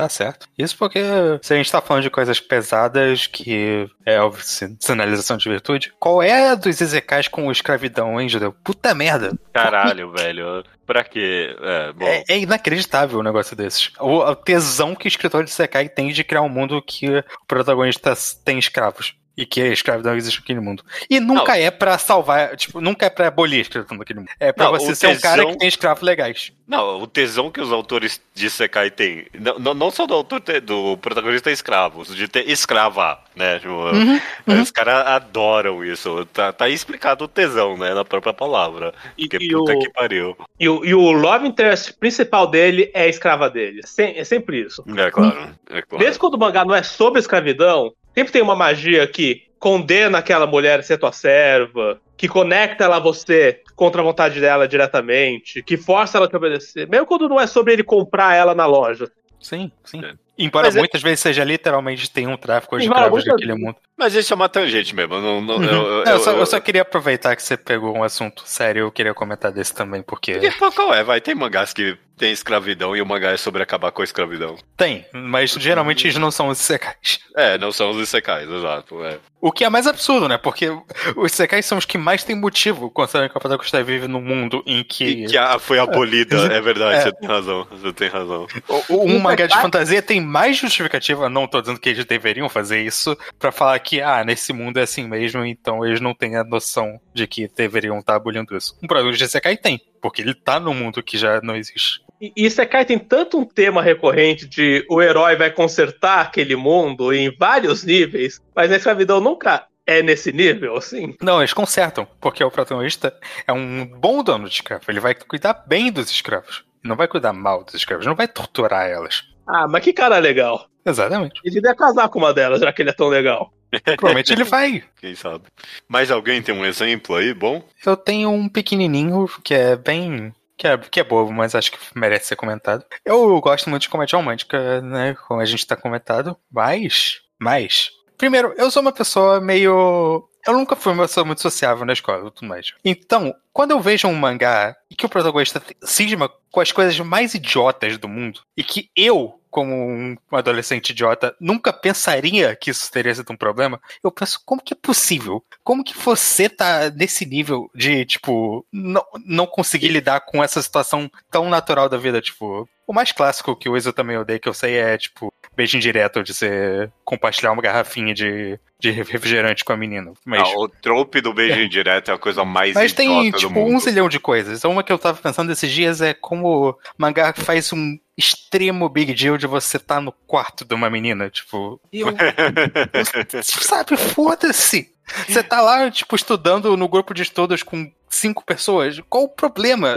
[0.00, 0.48] Tá certo.
[0.58, 1.00] Isso porque
[1.42, 5.92] se a gente tá falando de coisas pesadas, que é óbvio, sin- sinalização de virtude,
[5.98, 8.52] qual é a dos Ezekais com escravidão, hein, Judeu?
[8.64, 9.32] Puta merda.
[9.52, 10.64] Caralho, velho.
[10.86, 11.54] Pra quê?
[11.60, 12.04] É, bom.
[12.06, 13.92] É, é inacreditável um negócio desses.
[14.00, 17.24] O, o tesão que o escritor de Sekai tem de criar um mundo que o
[17.46, 18.12] protagonista
[18.44, 19.14] tem escravos.
[19.36, 20.84] E que a escravidão existe naquele mundo.
[21.08, 24.28] E nunca é pra salvar, tipo, nunca é pra abolir a escravidão naquele mundo.
[24.38, 26.52] É pra Não, você ser um cara tesão- que tem escravos legais.
[26.68, 30.40] Não, o tesão que os autores de Sekai têm, não, não- não só do autor,
[30.62, 33.58] do protagonista escravos, de ter escrava, né?
[33.58, 34.20] Tipo, Uhum,
[34.62, 36.24] Os caras adoram isso.
[36.26, 37.94] Tá, tá explicado o tesão, né?
[37.94, 38.92] Na própria palavra.
[39.16, 40.36] E, Que e puta o, que pariu.
[40.58, 43.80] e, o, e o love interest principal dele é a escrava dele.
[43.84, 44.84] Sem- é sempre isso.
[44.96, 45.50] É claro.
[45.70, 46.04] É claro.
[46.04, 50.46] Mesmo quando o mangá não é sobre escravidão, sempre tem uma magia que condena aquela
[50.46, 55.62] mulher a ser tua serva, que conecta ela a você contra a vontade dela diretamente,
[55.62, 56.88] que força ela a te obedecer.
[56.88, 59.10] Mesmo quando não é sobre ele comprar ela na loja.
[59.40, 60.04] Sim, sim.
[60.04, 60.12] É.
[60.38, 63.54] Embora Mas é- muitas vezes seja literalmente tem um tráfico de Embora escravos muitas naquele
[63.62, 63.76] mundo.
[63.98, 65.14] Mas isso é uma tangente mesmo.
[65.14, 65.64] eu Não, não, Uhum.
[65.64, 68.42] eu, eu, Não, eu, só, eu- eu só queria aproveitar que você pegou um assunto
[68.46, 70.38] sério, eu queria comentar desse também, porque
[70.74, 71.02] qual é?
[71.04, 74.56] Vai, tem mangás que tem escravidão e o mangá é sobre acabar com a escravidão.
[74.76, 77.18] tem, mas geralmente eles não são os secais.
[77.36, 79.02] É, não são os isekais, exato.
[79.04, 79.18] É.
[79.40, 80.36] O que é mais absurdo, né?
[80.36, 80.68] Porque
[81.16, 84.62] os secais são os que mais têm motivo, considerando que a protagonista vive num mundo
[84.66, 87.00] em que E que a- foi abolida, é verdade, É.
[87.02, 87.66] você tem razão.
[87.70, 88.46] Você tem razão.
[88.88, 92.82] o- um mangá de fantasia tem mais justificativa, não tô dizendo que eles deveriam fazer
[92.84, 96.44] isso, pra falar que, ah, nesse mundo é assim mesmo, então eles não têm a
[96.44, 98.76] noção de que deveriam estar abolindo isso.
[98.82, 102.00] Um protagonista de Sekai tem, porque ele tá num mundo que já não existe.
[102.20, 107.12] E, e Isekai tem tanto um tema recorrente de o herói vai consertar aquele mundo
[107.12, 111.14] em vários níveis, mas a escravidão nunca é nesse nível, assim.
[111.20, 113.12] Não, eles consertam, porque o protagonista
[113.46, 114.84] é um bom dono de escravo.
[114.88, 116.64] Ele vai cuidar bem dos escravos.
[116.82, 119.24] Não vai cuidar mal dos escravos, não vai torturar elas.
[119.46, 120.66] Ah, mas que cara legal.
[120.84, 121.40] Exatamente.
[121.44, 123.52] Ele devia casar com uma delas, já que ele é tão legal.
[123.96, 124.82] Provavelmente ele vai.
[125.00, 125.44] Quem sabe?
[125.88, 127.62] Mais alguém tem um exemplo aí, bom?
[127.84, 130.32] Eu tenho um pequenininho que é bem.
[130.60, 132.84] Que é, que é bobo, mas acho que merece ser comentado.
[133.02, 135.16] Eu gosto muito de comédia romântica, né?
[135.26, 136.36] Como a gente tá comentado.
[136.52, 137.22] Mas.
[137.40, 137.90] Mas.
[138.18, 142.30] Primeiro, eu sou uma pessoa meio eu nunca fui uma pessoa muito sociável na escola
[142.30, 142.72] tudo mais.
[142.84, 147.34] Então, quando eu vejo um mangá e que o protagonista cisma com as coisas mais
[147.34, 153.14] idiotas do mundo, e que eu, como um adolescente idiota, nunca pensaria que isso teria
[153.14, 155.44] sido um problema, eu penso, como que é possível?
[155.64, 161.10] Como que você tá nesse nível de, tipo, não, não conseguir lidar com essa situação
[161.30, 162.20] tão natural da vida?
[162.20, 165.76] Tipo, o mais clássico que o Iso também odeia, que eu sei, é, tipo, beijo
[165.76, 170.12] indireto de você compartilhar uma garrafinha de, de refrigerante com a menina.
[170.24, 173.78] Mas, Ah, o trope do beijo indireto é a coisa mais mas tem, tipo, um
[173.78, 174.58] zilhão de coisas.
[174.58, 178.88] Então, uma que eu tava pensando esses dias é como o mangá faz um extremo
[178.88, 181.28] big deal de você estar no quarto de uma menina.
[181.30, 182.08] Tipo, e eu,
[183.42, 184.90] sabe, foda-se.
[185.28, 189.00] Você tá lá, tipo, estudando no grupo de estudos com cinco pessoas.
[189.08, 189.96] Qual o problema?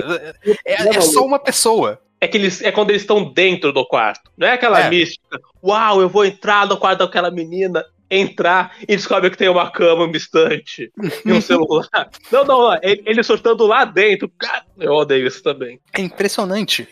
[0.65, 1.99] É, é só uma pessoa.
[2.19, 4.31] É, que eles, é quando eles estão dentro do quarto.
[4.37, 4.89] Não é aquela É.
[4.89, 5.39] mística.
[5.61, 7.83] Uau, eu vou entrar no quarto daquela menina,
[8.15, 10.91] entrar e descobre que tem uma cama, uma estante
[11.25, 11.87] e um celular.
[12.31, 12.79] Não, não, não.
[12.81, 14.29] Ele, ele sortando lá dentro.
[14.39, 15.79] Cara, eu odeio isso também.
[15.93, 16.87] É impressionante.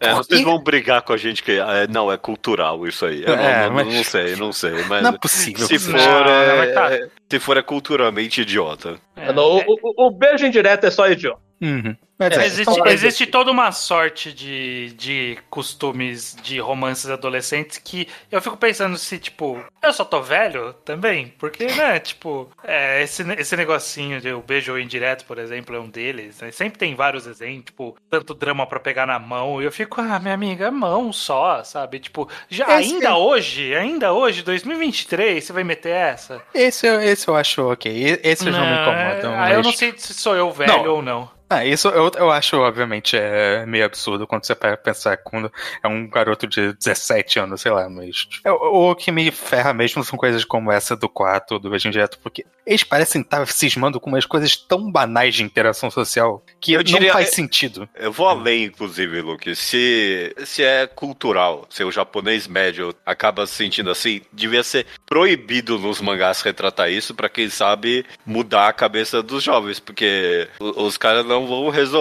[0.00, 3.22] É, vocês vão brigar com a gente que é, não, é cultural isso aí.
[3.24, 4.72] Eu É, não, não- mas- não sei, não sei.
[4.88, 5.66] Mas Não é possível.
[5.66, 6.92] se for, é, tá.
[6.94, 8.96] é- se for é culturalmente idiota.
[9.16, 11.40] É, Não, o, o- o beijo indireto é só idiota.
[11.60, 11.96] Uhum.
[12.18, 18.08] Mas é, Existe, então, existe toda uma sorte de, de costumes de romances adolescentes que
[18.32, 21.34] eu fico pensando se, tipo, eu só tô velho também?
[21.38, 25.90] Porque, né, tipo, é, esse, esse negocinho de o beijo indireto, por exemplo, é um
[25.90, 26.40] deles.
[26.40, 26.50] né?
[26.52, 29.60] Sempre tem vários exemplos, tipo, tanto drama pra pegar na mão.
[29.60, 31.98] E eu fico, ah, minha amiga, mão só, sabe?
[31.98, 36.40] Tipo, já Esse- ainda hoje, ainda hoje, 2023, você vai meter essa?
[36.54, 38.20] esse, eu- esse eu acho ok.
[38.22, 39.34] Esse já me incomodam.
[39.34, 40.86] é, ah, eu não sei se sou eu velho Não.
[40.94, 41.36] ou não.
[41.48, 45.50] Ah, isso eu, eu acho, obviamente, é meio absurdo quando você para pensar quando
[45.82, 48.16] é um garoto de 17 anos, sei lá, mas.
[48.26, 51.92] tipo, O, o que me ferra mesmo são coisas como essa do quarto, do Beijinho
[51.92, 56.72] Direto, porque eles parecem estar cismando com umas coisas tão banais de interação social que
[56.72, 57.88] Eu diria- não faz sentido.
[57.94, 59.54] Eu vou além, inclusive, Luke.
[59.54, 65.78] Se, se é cultural, se o japonês médio acaba se sentindo assim, devia ser proibido
[65.78, 71.24] nos mangás retratar isso pra quem sabe mudar a cabeça dos jovens, porque os caras
[71.24, 71.95] não vão resolver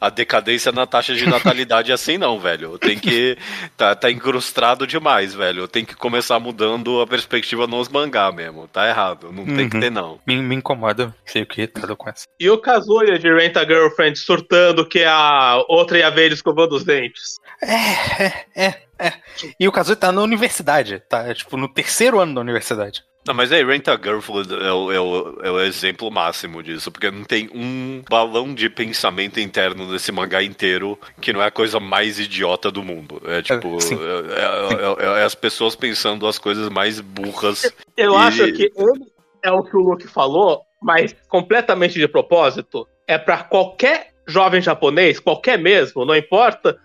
[0.00, 2.78] a decadência na taxa de natalidade assim, não, velho.
[2.78, 3.36] Tem que.
[3.76, 5.66] Tá, tá incrustado demais, velho.
[5.68, 8.68] Tem que começar mudando a perspectiva nos mangá mesmo.
[8.68, 9.32] Tá errado.
[9.32, 9.80] Não tem que Uhum.
[9.82, 10.20] ter, não.
[10.26, 12.24] Me, me incomoda, fico irritado com essa.
[12.40, 16.72] E o Kazuya de Rent a Girlfriend surtando que a outra ia ver ele escovando
[16.74, 17.36] os dentes.
[17.62, 19.12] É, é, é, é.
[19.58, 21.32] E o Kazuya tá na universidade, tá?
[21.34, 23.02] Tipo, no terceiro ano da universidade.
[23.28, 26.90] Não, mas aí, Rent a Girlfriend é o, é, o, é o exemplo máximo disso,
[26.90, 31.50] porque não tem um balão de pensamento interno nesse mangá inteiro que não é a
[31.50, 33.20] coisa mais idiota do mundo.
[33.26, 33.98] É tipo, É, sim.
[34.00, 37.70] é, é- é- é as pessoas pensando as coisas mais burras.
[37.94, 39.04] Eu E- acho que ele
[39.42, 42.88] é o que o Luke falou, mas completamente de propósito.
[43.06, 46.78] É pra qualquer jovem japonês, qualquer mesmo, não importa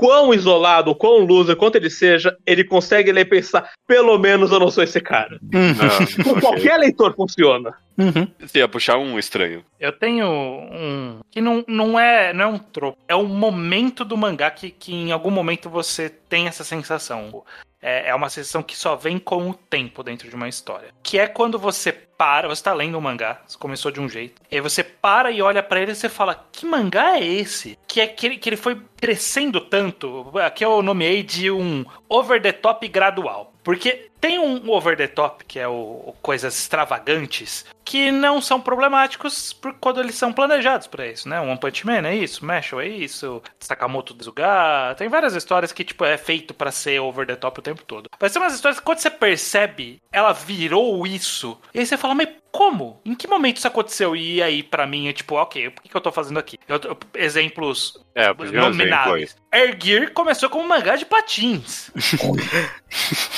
[0.00, 4.50] quão isolado, o quão loser, quanto ele seja, ele consegue ler e pensar, pelo menos
[4.50, 5.38] eu não sou esse cara.
[5.52, 7.74] Ah, Com qualquer leitor funciona.
[7.98, 8.26] Uhum.
[8.40, 9.62] Você ia puxar um estranho.
[9.78, 11.20] Eu tenho um.
[11.30, 12.96] Que não, não, é, não é um tropo.
[13.06, 17.44] É um momento do mangá que, que em algum momento você tem essa sensação.
[17.82, 20.94] É, é uma sensação que só vem com o tempo dentro de uma história.
[21.02, 24.42] Que é quando você para, você tá lendo um mangá, você começou de um jeito,
[24.50, 27.78] e aí você para e olha pra ele e você fala: Que mangá é esse?
[27.88, 30.30] Que é que ele, que ele foi crescendo tanto.
[30.38, 33.54] Aqui eu nomeei de um over the top gradual.
[33.62, 39.52] Porque tem um over the top, que é o, coisas extravagantes, que não são problemáticos
[39.52, 41.40] por quando eles são planejados pra isso, né?
[41.40, 46.04] One Punch Man é isso, Mashal é isso, Sakamoto Desuga, tem várias histórias que tipo
[46.04, 48.08] é feito pra ser over the top o tempo todo.
[48.20, 51.58] Mas tem umas histórias que quando você percebe, ela virou isso.
[51.74, 53.00] E aí você fala, mas como?
[53.04, 54.14] Em que momento isso aconteceu?
[54.16, 56.58] E aí pra mim é tipo, ok, por que, eu tô fazendo aqui?
[56.68, 59.36] Eu- eu- exemplos É, nomináveis.
[59.52, 61.90] Air Gear começou como um mangá de patins.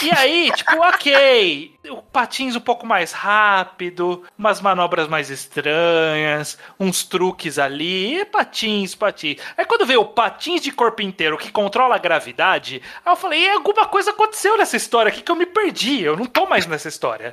[0.03, 7.03] e aí, tipo, ok, o patins um pouco mais rápido, umas manobras mais estranhas, uns
[7.05, 9.37] truques ali, e patins, patins.
[9.57, 13.43] Aí quando veio o patins de corpo inteiro que controla a gravidade, aí eu falei,
[13.45, 16.67] e alguma coisa aconteceu nessa história aqui que eu me perdi, eu não tô mais
[16.67, 17.33] nessa história.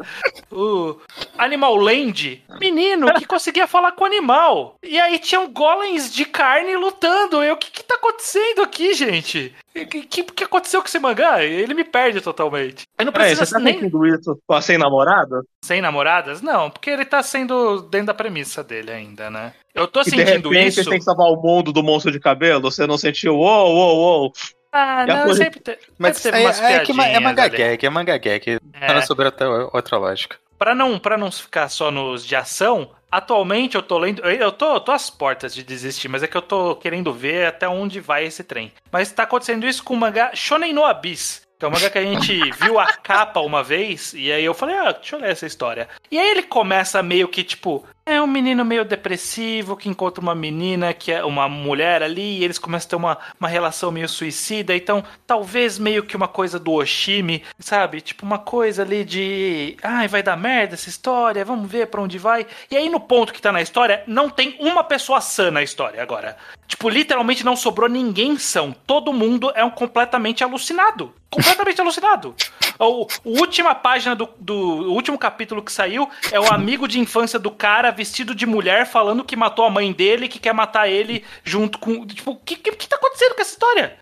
[0.52, 0.98] O
[1.38, 4.76] Animal Land, menino que conseguia falar com o animal.
[4.84, 7.42] E aí tinham golems de carne lutando.
[7.44, 9.54] Eu, o que que tá acontecendo aqui, gente?
[9.76, 11.44] O que, que, que aconteceu com esse mangá?
[11.44, 12.84] Ele me perde totalmente.
[12.98, 15.42] Aí não precisa você tá nem sentindo isso com a sem namorada?
[15.64, 16.42] sem namoradas?
[16.42, 19.54] Não, porque ele tá sendo dentro da premissa dele ainda, né?
[19.74, 20.84] Eu tô de sentindo repente isso.
[20.84, 22.62] você tem que salvar o mundo do monstro de cabelo?
[22.62, 24.34] Você não sentiu, uou, uou, uou.
[24.72, 25.78] Ah, E não, coisa- sempre, te...
[25.98, 28.52] Mas sempre teve é, umas é que é manga gag, é manga gag.
[28.52, 28.60] É.
[28.82, 30.38] Era sobre até outra lógica.
[30.60, 34.22] Pra não, pra não ficar só nos de ação, atualmente eu tô lendo.
[34.24, 37.14] Eu eu tô, eu tô às portas de desistir, mas é que eu tô querendo
[37.14, 38.74] ver até onde vai esse trem.
[38.92, 41.48] Mas tá acontecendo isso com o mangá Shonen no Abyss.
[41.58, 44.54] Que é um mangá que a gente viu a capa uma vez, e aí eu
[44.54, 45.88] falei, ah, deixa eu ler essa história.
[46.12, 50.36] E aí ele começa meio que, tipo, é um menino meio depressivo que encontra uma
[50.36, 54.10] menina que é uma mulher ali, e eles começam a ter uma, uma relação meio
[54.10, 58.02] suicida, então talvez meio que uma coisa do Oshimi, sabe?
[58.02, 62.18] Tipo, uma coisa ali de, ai, vai dar merda essa história, vamos ver pra onde
[62.18, 62.46] vai.
[62.70, 66.02] E aí no ponto que tá na história, não tem uma pessoa sã na história
[66.02, 66.38] agora.
[66.68, 68.72] Tipo, literalmente não sobrou ninguém são.
[68.72, 71.14] Todo mundo é um completamente alucinado.
[71.30, 72.36] Completamente alucinado.
[72.80, 74.56] O, o última página do, do
[74.92, 79.24] último capítulo que saiu é o amigo de infância do cara vestido de mulher falando
[79.24, 82.08] que matou a mãe dele, que quer matar ele junto com.
[82.08, 83.98] Tipo, o que, que, que tá acontecendo com essa história?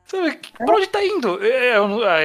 [0.57, 1.43] Pra onde tá indo?
[1.43, 1.73] É,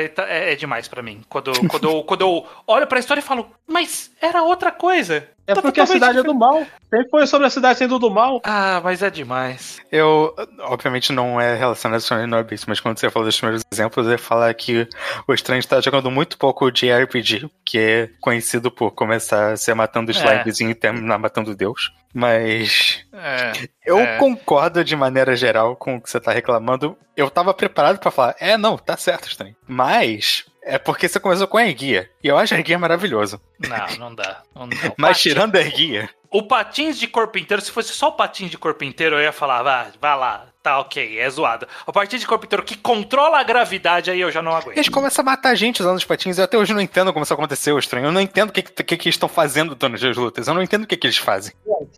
[0.05, 1.23] é, tá- é- é demais pra mim.
[1.29, 5.29] Quando, quando, eu, quando eu olho pra história e falo, mas era outra coisa.
[5.45, 6.65] É porque a cidade é do mal.
[6.89, 8.41] Sempre foi sobre a cidade sendo do mal.
[8.45, 9.81] Ah, mas é demais.
[9.91, 13.65] Eu, obviamente, não é relacionado a Shonen no Abyss, mas quando você falou dos primeiros
[13.73, 14.89] exemplos, eu ia falar que
[15.27, 20.13] o Estranho está jogando muito pouco de RPG, que é conhecido por começar se matando
[20.13, 21.93] slimezinho e terminar matando Deus.
[22.15, 23.53] Mas É.
[23.85, 24.19] eu É.
[24.19, 26.97] concordo de maneira geral com o que você tá reclamando.
[27.17, 29.57] Eu tava preparado pra falar, é, não, tá certo, Estranho.
[29.67, 32.09] Mas é porque você começou com a Erguia.
[32.23, 33.41] E eu acho a Erguia maravilhoso.
[33.59, 34.43] Não, não dá.
[34.55, 34.77] Não, não.
[34.97, 38.51] Mas Patins- tirando a Erguia, O patins de corpo inteiro, se fosse só o patins
[38.51, 41.67] de corpo inteiro, eu ia falar, vá, vai lá, tá ok, é zoado.
[41.87, 44.77] O patins de corpo inteiro que controla a gravidade, aí eu já não aguento.
[44.79, 46.39] eles começam a matar a gente usando os patins.
[46.39, 48.07] Eu até hoje não entendo como isso aconteceu, Estranho.
[48.07, 50.49] Eu não entendo o que, que, que eles estão fazendo durante as lutas.
[50.49, 51.53] Eu não entendo o que, que eles fazem.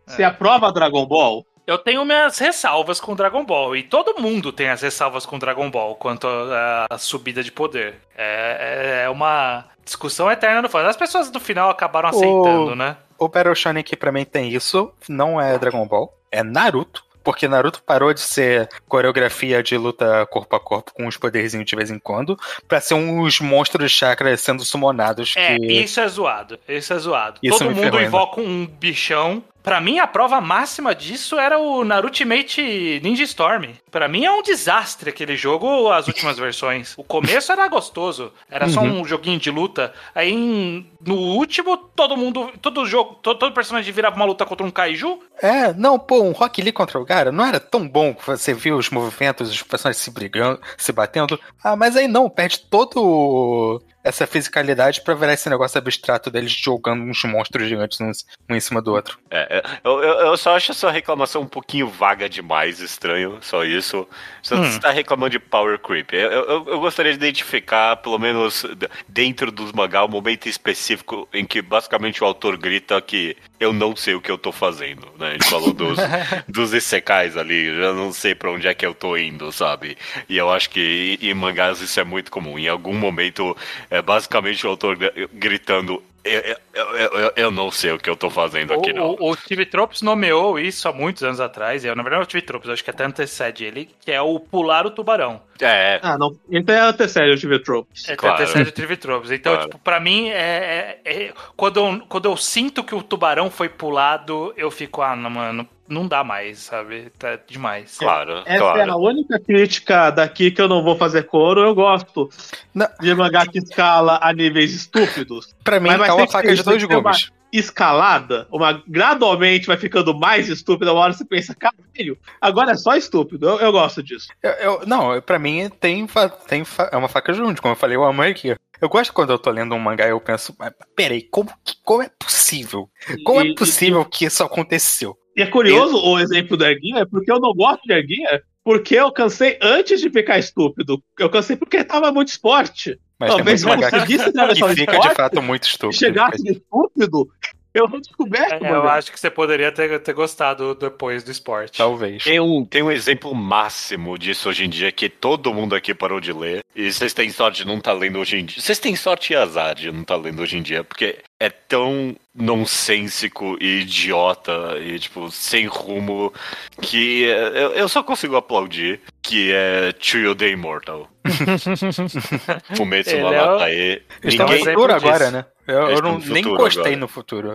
[0.06, 1.46] Você aprova Dragon Ball?
[1.66, 5.70] Eu tenho minhas ressalvas com Dragon Ball, e todo mundo tem as ressalvas com Dragon
[5.70, 7.96] Ball quanto à subida de poder.
[8.16, 10.86] É, é uma discussão eterna no fã.
[10.86, 12.96] As pessoas do final acabaram aceitando, né?
[13.18, 13.54] O Battle
[13.84, 17.04] que pra mim tem isso, não é Dragon Ball, é Naruto.
[17.22, 21.74] Porque Naruto parou de ser coreografia de luta corpo a corpo com os poderzinhos de
[21.74, 22.38] vez em quando,
[22.68, 25.72] pra ser uns monstros de chakra sendo summonados É, que...
[25.72, 26.58] isso é zoado.
[26.68, 27.40] Isso é zoado.
[27.42, 28.08] Isso Todo mundo ferrou ainda.
[28.08, 29.42] invoca um bichão.
[29.64, 33.70] Pra mim, a prova máxima disso era o Narutimate Ninja Storm.
[33.90, 36.92] Pra mim é um desastre aquele jogo, as últimas versões.
[36.98, 39.00] O começo era gostoso, era só Uhum.
[39.00, 39.94] um joguinho de luta.
[40.14, 44.70] Aí no último, todo mundo, todo jogo, todo, todo personagem virava uma luta contra um
[44.70, 45.18] kaiju.
[45.40, 48.52] É, não, pô, um Rock Lee contra o Gara não era tão bom que você
[48.52, 51.40] viu os movimentos, os personagens se brigando, se batendo.
[51.62, 57.02] Ah, mas aí não, perde todo essa fisicalidade pra virar esse negócio abstrato deles jogando
[57.02, 59.18] uns monstros gigantes uns- um em cima do outro.
[59.30, 64.06] É, é, eu, eu, só acho essa reclamação um pouquinho vaga demais, estranho, só isso.
[64.42, 64.62] Você Hum.
[64.64, 66.12] está reclamando de power creep.
[66.12, 68.66] Eu, eu, eu gostaria de identificar, pelo menos
[69.08, 73.96] dentro dos mangá, um momento específico em que basicamente o autor grita que eu não
[73.96, 75.34] sei o que eu tô fazendo, né?
[75.34, 75.98] Ele falou dos,
[76.46, 79.96] dos isekais ali, eu não sei pra onde é que eu tô indo, sabe?
[80.28, 82.58] E eu acho que em mangás isso é muito comum.
[82.58, 83.56] Em algum momento,
[83.94, 86.40] é basicamente o autor gr- gritando eu,
[86.72, 86.86] eu,
[87.18, 89.10] eu, eu- não sei o que eu tô fazendo aqui, não.
[89.20, 91.84] O, o, o Tropes nomeou isso há muitos anos atrás.
[91.84, 94.22] Eu, na verdade, não é o TV Tropes, acho que até antecede ele, que é
[94.22, 95.42] o pular o tubarão.
[95.60, 96.34] É, Ah, não.
[96.50, 98.08] Então é antecério o TV Tropes.
[98.08, 98.36] É, Claro.
[98.36, 99.30] tem até série de TV Tropes.
[99.30, 99.68] Então, Claro.
[99.68, 103.68] tipo, pra mim, é, é- é- quando, eu, quando eu sinto que o tubarão foi
[103.68, 107.10] pulado, eu fico, ah, não, mano, não dá mais, sabe?
[107.18, 107.96] Tá demais.
[107.98, 108.80] claro, Essa claro.
[108.80, 111.60] é a única crítica daqui que eu não vou fazer coro.
[111.60, 112.28] Eu gosto
[112.74, 112.88] Não.
[113.00, 115.54] de mangá que escala a níveis estúpidos.
[115.62, 117.30] Pra mim, tá ter uma faca de dois gumes.
[117.52, 120.92] Escalada, uma gradualmente vai ficando mais estúpida.
[120.92, 123.48] Uma hora você pensa, caralho, agora é só estúpido.
[123.48, 124.26] Eu, eu gosto disso.
[124.42, 126.04] Eu, eu- não, pra mim tem,
[126.48, 128.56] tem é uma faca junto, como eu falei, eu amo aqui.
[128.80, 131.76] Eu gosto quando eu tô lendo um mangá e eu penso, mas peraí, como, que-
[131.84, 132.90] como é possível?
[133.24, 135.16] Como E- é possível que isso aconteceu?
[135.36, 139.10] E é curioso o exemplo da Erguinha, porque eu não gosto de Erguinha, porque eu
[139.10, 141.02] cansei antes de ficar estúpido.
[141.18, 142.98] Eu cansei porque tava muito esporte.
[143.18, 145.98] Mas Talvez eu conseguisse que, de fica de esporte fato muito estúpido.
[145.98, 147.28] chegasse de estúpido,
[147.74, 151.76] eu não descoberto, É, eu acho que você poderia ter, ter gostado depois do esporte.
[151.76, 152.22] Talvez.
[152.22, 156.20] Tem um, tem um exemplo máximo disso hoje em dia que todo mundo aqui parou
[156.20, 156.62] de ler.
[156.74, 158.60] E vocês têm sorte de não estar lendo hoje em dia.
[158.60, 162.16] Vocês têm sorte e azar de não estar lendo hoje em dia, porque é tão
[162.34, 166.32] nonsensico e idiota e, tipo, sem rumo
[166.80, 171.08] que é, eu, eu só consigo aplaudir que é Trio the Immortal.
[172.76, 175.44] Fumetsu no é no Ninguém- exemplo agora, né?
[175.66, 176.96] Eu, eu não, nem encostei agora.
[176.96, 177.50] no futuro.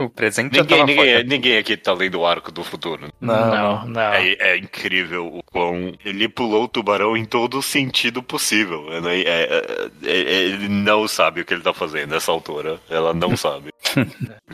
[0.00, 3.08] O presente já Ninguém, ninguém, ninguém aqui tá lendo o arco do futuro.
[3.20, 3.88] Não, não.
[3.88, 4.00] não.
[4.00, 8.86] É, é incrível o quão ele pulou o tubarão em todo sentido possível.
[8.92, 9.20] É, né?
[9.22, 12.78] É, é, é, ele não sabe o que ele tá fazendo nessa altura.
[12.88, 13.72] Ela não sabe.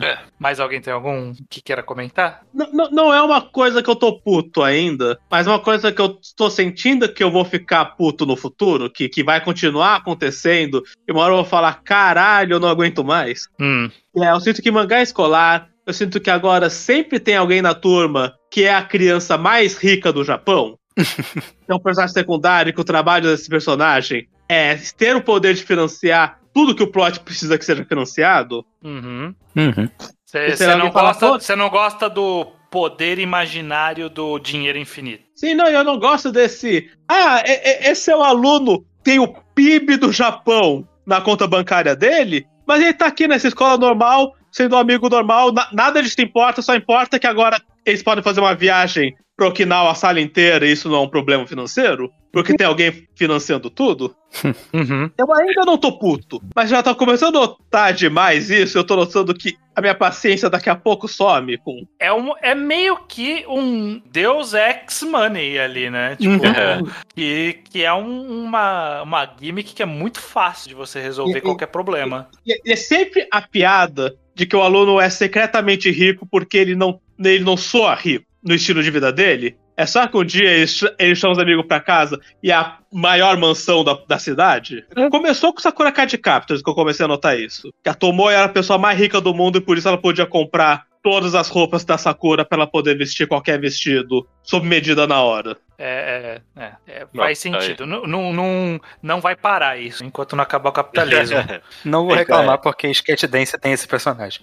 [0.01, 0.17] É.
[0.39, 2.41] Mais alguém tem algum que queira comentar?
[2.51, 6.01] Não, não, não é uma coisa que eu tô puto ainda, mas uma coisa que
[6.01, 10.83] eu tô sentindo que eu vou ficar puto no futuro, que, que vai continuar acontecendo,
[11.07, 13.47] e uma hora eu vou falar, caralho, eu não aguento mais.
[13.59, 13.91] Hum.
[14.17, 18.33] É, eu sinto que mangá escolar, eu sinto que agora sempre tem alguém na turma
[18.49, 20.77] que é a criança mais rica do Japão.
[21.67, 26.39] é um personagem secundário que o trabalho desse personagem é ter o poder de financiar
[26.53, 28.65] tudo que o plot precisa que seja financiado.
[28.81, 29.35] Uhum.
[29.55, 29.89] Uhum.
[30.25, 35.23] Você será não, gosta- "Pô, você não gosta do poder imaginário do dinheiro infinito.
[35.35, 36.89] Sim, não, eu não gosto desse.
[37.09, 42.81] Ah, esse é o aluno, tem o PIB do Japão na conta bancária dele, mas
[42.81, 46.75] ele tá aqui nessa escola normal, sendo um amigo normal, na- nada disso importa, só
[46.75, 50.87] importa que agora eles podem fazer uma viagem pro Okinawa a sala inteira e isso
[50.89, 52.11] não é um problema financeiro?
[52.31, 54.15] Porque tem alguém financiando tudo?
[54.73, 55.09] Uhum.
[55.17, 58.97] Eu ainda não tô puto, mas já tá começando a notar demais isso, eu tô
[58.97, 61.85] notando que a minha paciência daqui a pouco some com.
[61.97, 66.17] É, um, é meio que um Deus Ex Money ali, né?
[66.17, 66.79] Tipo, É.
[67.15, 71.37] que, que é um- uma, uma gimmick que é muito fácil de você resolver E-
[71.37, 72.27] e- qualquer problema.
[72.45, 76.99] E é sempre a piada de que o aluno é secretamente rico porque ele não,
[77.17, 79.57] ele não soa rico no estilo de vida dele.
[79.75, 82.53] É só que um dia ele, ch- ele chama os amigos pra casa e é
[82.55, 84.85] a maior mansão da, da cidade.
[85.09, 87.69] Começou com Sakura Card Captors que eu comecei a notar isso.
[87.83, 90.25] Que a Tomoe era a pessoa mais rica do mundo e por isso ela podia
[90.25, 95.21] comprar todas as roupas da Sakura pra ela poder vestir qualquer vestido sob medida na
[95.21, 95.57] hora.
[95.77, 97.85] É, é, é, é, Não, faz sentido.
[97.85, 101.37] Não, não, não, não vai parar isso enquanto não acabar o capitalismo.
[101.83, 102.57] Não vou É, reclamar é.
[102.57, 104.41] porque Sketch Dance tem esse personagem.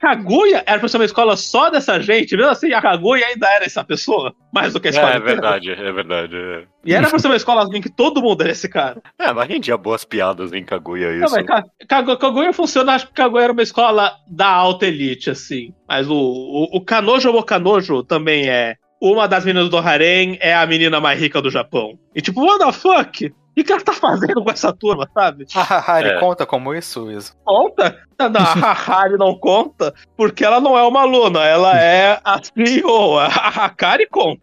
[0.00, 3.64] Kaguya era pra ser uma escola só dessa gente, mesmo assim, a Kaguya ainda era
[3.64, 6.36] essa pessoa, mais do que a escola É, é verdade, é verdade.
[6.36, 6.64] é.
[6.84, 9.00] E era pra ser uma escola em que todo mundo era esse cara.
[9.18, 11.34] É, mas rendia boas piadas em Kaguya Não, isso.
[11.34, 15.72] mas Ka- Kagu- Kaguya funciona, acho que Kaguya era uma escola da alta elite, assim.
[15.88, 18.76] Mas o, o, o Kanojo ou Kanojo também é.
[19.00, 21.98] Uma das meninas do harem é a menina mais rica do Japão.
[22.14, 23.34] E tipo, what the fuck?
[23.58, 25.46] O que ela tá fazendo com essa turma, sabe?
[25.56, 26.20] A Harry É.
[26.20, 27.32] conta como isso, Iso.
[27.44, 27.98] Conta?
[28.18, 33.18] Não, a Hakari não conta, porque ela não é uma aluna, ela é a CEO.
[33.18, 34.42] A Hakari conta.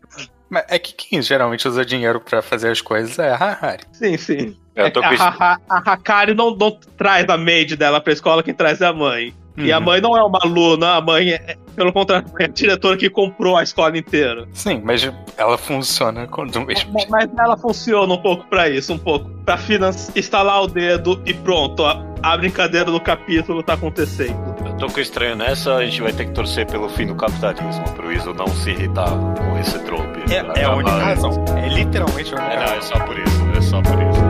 [0.50, 3.84] Mas é que quem geralmente usa dinheiro pra fazer as coisas é a Harry.
[3.92, 4.58] Sim, sim.
[4.76, 8.42] Eu tô É, a, a, a Hakari não, não traz a maid dela pra escola,
[8.44, 9.34] quem traz é a mãe.
[9.56, 9.84] E a Uhum.
[9.86, 13.56] mãe não é uma aluna, a mãe é, pelo contrário, é a diretora que comprou
[13.56, 14.48] a escola inteira.
[14.52, 18.94] Sim, mas ela funciona com- do mesmo Mas, mas ela funciona um pouco pra isso,
[18.94, 19.30] um pouco.
[19.46, 24.56] Pra finan- instalar o dedo e pronto, a, a brincadeira do capítulo tá acontecendo.
[24.66, 27.84] Eu tô com estranho nessa, a gente vai ter que torcer pelo fim do capitalismo,
[27.96, 30.34] pro Iso não se irritar com esse trope.
[30.34, 31.32] É, é a única razão.
[31.64, 32.82] É literalmente a única É, não, é razão.
[32.98, 34.23] só por isso, é só por isso.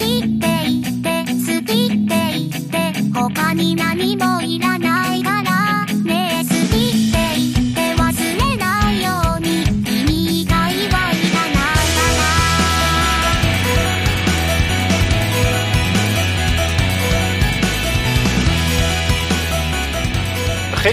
[0.00, 5.50] って言ってスピって言って他に何もいらないから」「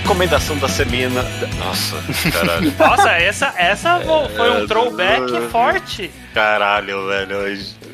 [0.02, 1.24] Recomendação da semana.
[1.58, 1.95] Nossa,
[2.32, 2.72] caralho.
[2.78, 4.00] Nossa, essa, essa
[4.36, 6.12] foi um throwback forte.
[6.36, 7.36] Caralho, velho.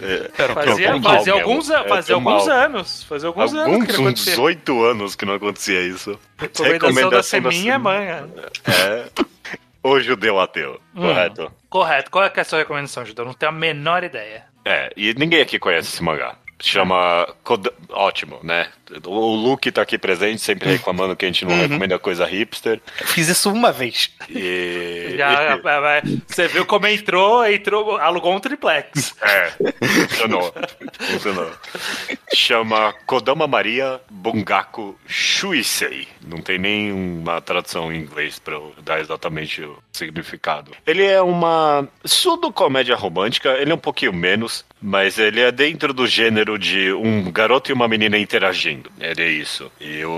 [0.01, 2.34] É, Fazia, mal fazia alguns, É, fazia mal.
[2.34, 3.04] alguns anos.
[3.04, 4.32] Fazia alguns, anos que Alguns, não uns acontecia.
[4.34, 6.20] 18 anos que não acontecia isso.
[6.62, 8.26] Recomendação da Seminha, manha.
[8.68, 9.06] É.
[9.82, 11.08] O judeu ateu, Hum.
[11.08, 11.51] correto?
[11.70, 12.12] Correto.
[12.12, 13.24] Qual é, é a sua recomendação, Judeu?
[13.24, 14.43] Não tenho a menor ideia.
[14.66, 16.36] É, e ninguém aqui conhece esse mangá.
[16.66, 17.28] Chama.
[17.43, 18.70] Kod- Ótimo, né?
[19.05, 22.80] O Luke tá aqui presente, sempre reclamando que a gente não recomenda coisa hipster.
[23.01, 24.09] Eu fiz isso uma vez.
[24.30, 25.16] E.
[25.18, 25.59] Já,
[26.26, 29.14] você viu como entrou, entrou, alugou um triplex.
[29.22, 29.51] É,
[30.07, 30.53] funcionou.
[30.99, 31.51] Funcionou.
[32.34, 36.07] Chama Kodama Maria Bungaku Shuisei.
[36.26, 40.72] Não tem nenhuma tradução em inglês pra eu dar exatamente o significado.
[40.88, 46.05] Ele é uma pseudo-comédia romântica, ele é um pouquinho menos, mas ele é dentro do
[46.05, 48.91] gênero de um garoto e uma menina interagindo.
[48.99, 49.71] Ele é isso.
[49.79, 50.09] E o,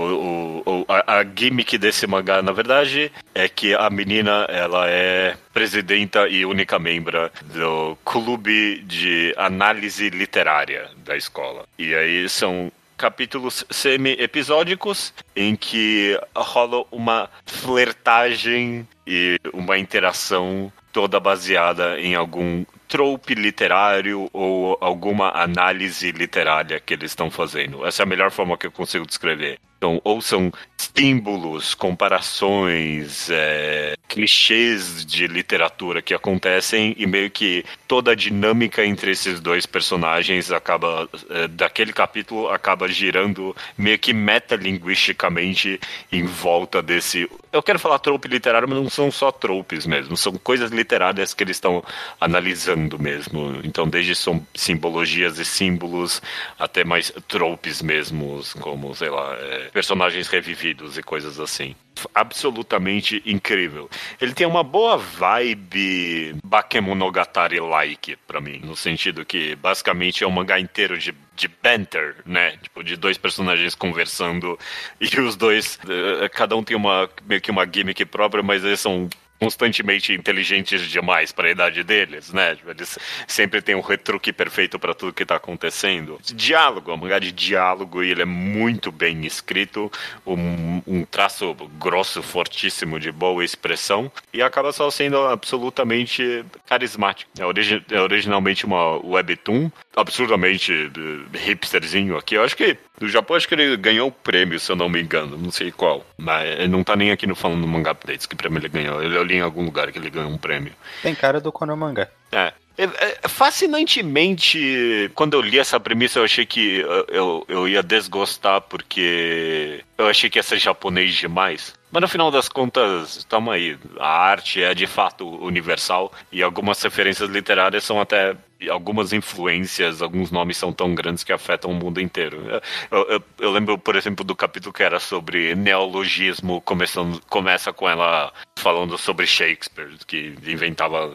[0.66, 5.36] o- o- a, a gimmick desse mangá, na verdade, é que a menina, ela é
[5.54, 11.64] presidenta e única membra do clube de análise literária da escola.
[11.78, 22.00] E aí são capítulos semi-episódicos em que rola uma flertagem e uma interação toda baseada
[22.00, 27.84] em algum trope literário ou alguma análise literária que eles estão fazendo.
[27.86, 29.58] Essa é a melhor forma que eu consigo descrever.
[29.78, 30.50] Então, ou são
[30.96, 39.10] símbolos, comparações, é, clichês de literatura que acontecem e meio que toda a dinâmica entre
[39.10, 45.78] esses dois personagens acaba, é, daquele capítulo, acaba girando meio que metalinguisticamente
[46.10, 47.28] em volta desse.
[47.52, 51.42] Eu quero falar trope literário, mas não são só tropes mesmo, são coisas literárias que
[51.42, 51.82] eles estão
[52.20, 53.60] analisando mesmo.
[53.64, 56.20] Então, desde som- simbologias e símbolos
[56.58, 61.74] até mais tropes mesmos, como, sei lá, é, personagens revividos e coisas assim.
[62.14, 63.88] Absolutamente incrível.
[64.20, 70.60] Ele tem uma boa vibe Bakemonogatari-like pra mim, no sentido que basicamente é um mangá
[70.60, 72.56] inteiro de, de banter, né?
[72.58, 74.58] Tipo, de dois personagens conversando
[75.00, 78.80] e os dois, eh, cada um tem uma meio que uma gimmick própria, mas eles
[78.80, 79.08] são
[79.38, 82.54] constantemente inteligentes demais para a idade deles, né?
[82.54, 86.18] Tipo, Eles sempre têm um retruque perfeito para tudo que tá acontecendo.
[86.34, 89.90] Diálogo, é um de diálogo e ele é muito bem escrito,
[90.26, 97.30] um, um traço grosso, fortíssimo, de boa expressão e acaba só sendo absolutamente carismático.
[97.38, 102.34] É, origi- é originalmente uma webtoon, absurdamente eh, hipsterzinho aqui.
[102.34, 105.00] Eu acho que no Japão acho que ele ganhou o prêmio, se eu não me
[105.00, 106.04] engano, não sei qual.
[106.18, 109.02] Mas não tá nem aqui no falando no Manga Updates que prêmio ele ganhou.
[109.02, 110.72] Eu li em algum lugar que ele ganhou um prêmio.
[111.02, 112.10] Tem cara do Konomanga.
[112.30, 112.52] É.
[112.78, 117.82] É, é, Fascinantemente, quando eu li essa premissa, eu achei que uh, eu, eu ia
[117.82, 121.74] desgostar, porque eu achei que ia ser japonês demais.
[121.90, 123.78] Mas no final das contas, tamo aí.
[123.98, 128.36] A arte é de fato universal e algumas referências literárias são até.
[128.70, 132.42] Algumas influências, alguns nomes são tão grandes que afetam o mundo inteiro.
[132.90, 137.88] Eu, eu- eu lembro, por exemplo, do capítulo que era sobre neologismo, começando, começa com
[137.88, 141.14] ela falando sobre Shakespeare, que inventava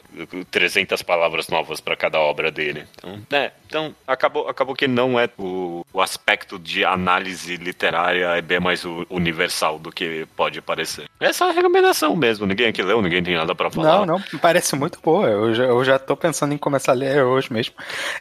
[0.51, 2.85] 300 palavras novas para cada obra dele.
[2.97, 8.41] Então, é, então acabou, acabou que não é o, o aspecto de análise literária é
[8.41, 11.05] bem mais universal do que pode parecer.
[11.19, 12.45] Essa é a recomendação mesmo.
[12.45, 14.05] Ninguém aqui leu, ninguém tem nada para falar.
[14.05, 15.27] Não, não, parece muito boa.
[15.27, 17.73] Eu já, eu já tô pensando em começar a ler hoje mesmo.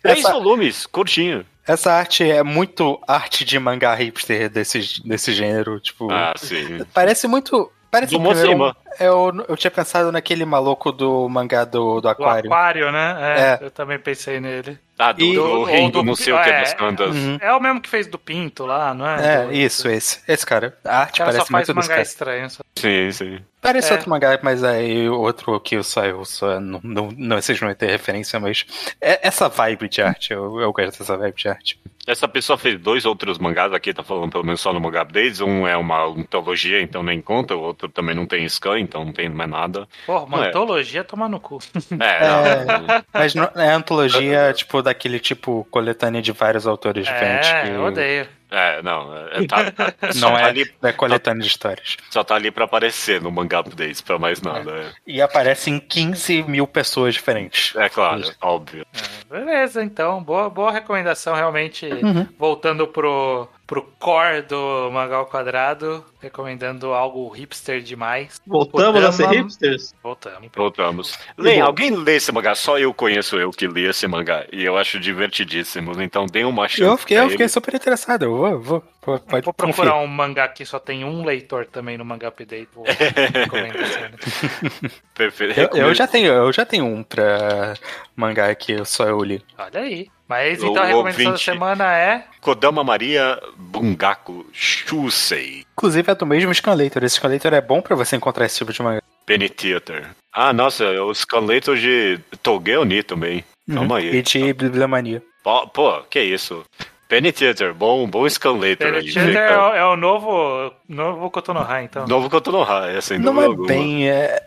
[0.02, 1.44] Três Essa, volumes, curtinho.
[1.66, 5.78] essa arte é muito arte de mangá hipster desse, desse gênero.
[5.80, 6.84] Tipo, Ah, sim.
[6.94, 7.70] parece muito.
[7.90, 12.08] Parece Do primeiro um- eu, eu tinha pensado naquele maluco do mangá do, do Do
[12.08, 12.48] Aquário.
[12.48, 13.16] aquário, né?
[13.18, 13.66] É, É.
[13.66, 14.78] Eu também pensei nele.
[14.96, 15.20] Ah, do,
[15.68, 17.16] E- do não sei o que é, das cantas.
[17.16, 17.38] Uhum.
[17.40, 19.26] É o mesmo que fez do Pinto lá, não é?
[19.42, 20.20] É, Do- isso, esse.
[20.28, 20.78] Esse cara.
[20.84, 22.02] A arte cara só parece faz muito desse mangá cara.
[22.02, 22.50] estranho.
[22.50, 22.60] só.
[22.78, 23.38] Sim, sim.
[23.60, 23.94] Parece É.
[23.94, 27.74] outro mangá, mas aí outro que só eu só não, não, não vocês não vão
[27.76, 28.64] ter referência, mas
[29.00, 31.78] é- essa vibe de arte, eu, eu gosto dessa vibe de arte.
[32.06, 35.40] Essa pessoa fez dois outros mangás aqui, tá falando pelo menos só no Manga Updates.
[35.40, 37.54] Um é uma antologia, então nem conta.
[37.54, 39.86] O outro também não tem scan, então não tem mais nada.
[40.06, 40.48] Porra, uma Não é.
[40.48, 41.58] antologia toma no cu.
[42.00, 43.04] É, não.
[43.12, 47.48] Mas não, é antologia, tipo, daquele tipo coletânea de vários autores diferentes.
[47.50, 48.26] É, que eu odeio.
[48.50, 49.16] É, não.
[49.28, 49.72] É, tá,
[50.12, 51.96] só, Não tá é, ali, é coletânea de histórias.
[52.10, 54.92] só tá ali pra aparecer no Manga Updates, pra mais nada.
[55.06, 57.74] E aparecem 15 mil pessoas diferentes.
[57.76, 58.84] É, é claro, óbvio.
[59.28, 60.22] Beleza, então.
[60.22, 61.86] Boa, boa recomendação, realmente.
[61.86, 62.26] Uhum.
[62.38, 68.40] Voltando pro, pro core do Mangá ao Quadrado, recomendando algo hipster demais.
[68.44, 69.94] Voltamos a ser hipsters?
[70.02, 70.50] Voltamos.
[70.52, 71.18] Voltamos.
[71.38, 71.66] Lê, bom.
[71.66, 72.56] alguém lê esse mangá?
[72.56, 74.44] Só eu conheço eu que li esse mangá.
[74.52, 76.02] E eu acho divertidíssimo.
[76.02, 76.82] Então dê uma chance.
[76.82, 78.24] Eu fiquei, eu fiquei super interessado.
[78.24, 80.02] Eu vou, vou, vou, pode Vou procurar confiar.
[80.02, 82.68] um mangá que só tem um leitor também no Mangá Update.
[82.74, 84.10] Vou recomendar?
[85.14, 85.60] Perfeito.
[85.60, 87.74] Eu, eu já tenho, eu já tenho um pra
[88.16, 89.40] mangá que só eu li.
[89.56, 90.08] Olha aí.
[90.30, 92.24] Mas O então a recomendação da ouvinte- semana é.
[92.40, 95.64] Kodama Maria Bungaku Shusei.
[95.72, 97.02] Inclusive é do mesmo Scanlator.
[97.02, 99.02] Esse Scanlator é bom pra você encontrar esse tipo de mangá.
[99.26, 100.10] Penny Theater.
[100.32, 103.44] Ah, nossa, o Scanlator de Togeoni também.
[103.72, 104.14] Calma aí.
[104.14, 105.20] E de Bibliomania.
[105.42, 106.62] Pô, pô, que isso.
[107.10, 109.12] Penny Theater, bom, bom Scanlator aí.
[109.12, 112.06] Penetrator é, é o novo, novo Kotonoha, então.
[112.06, 113.66] Novo Kotonoha, é sem Não é alguma.
[113.66, 114.08] bem.
[114.08, 114.40] É...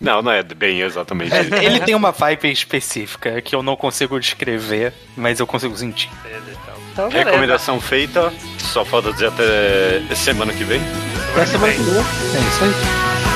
[0.00, 1.54] Não, não é bem exatamente isso.
[1.54, 6.10] Ele tem uma vibe específica que eu não consigo descrever, mas eu consigo sentir.
[6.26, 6.74] Então.
[6.92, 7.30] Então, beleza.
[7.30, 10.80] Recomendação feita, só falta dizer até semana que vem.
[11.30, 11.94] Até semana que vem.
[11.94, 13.29] É isso aí.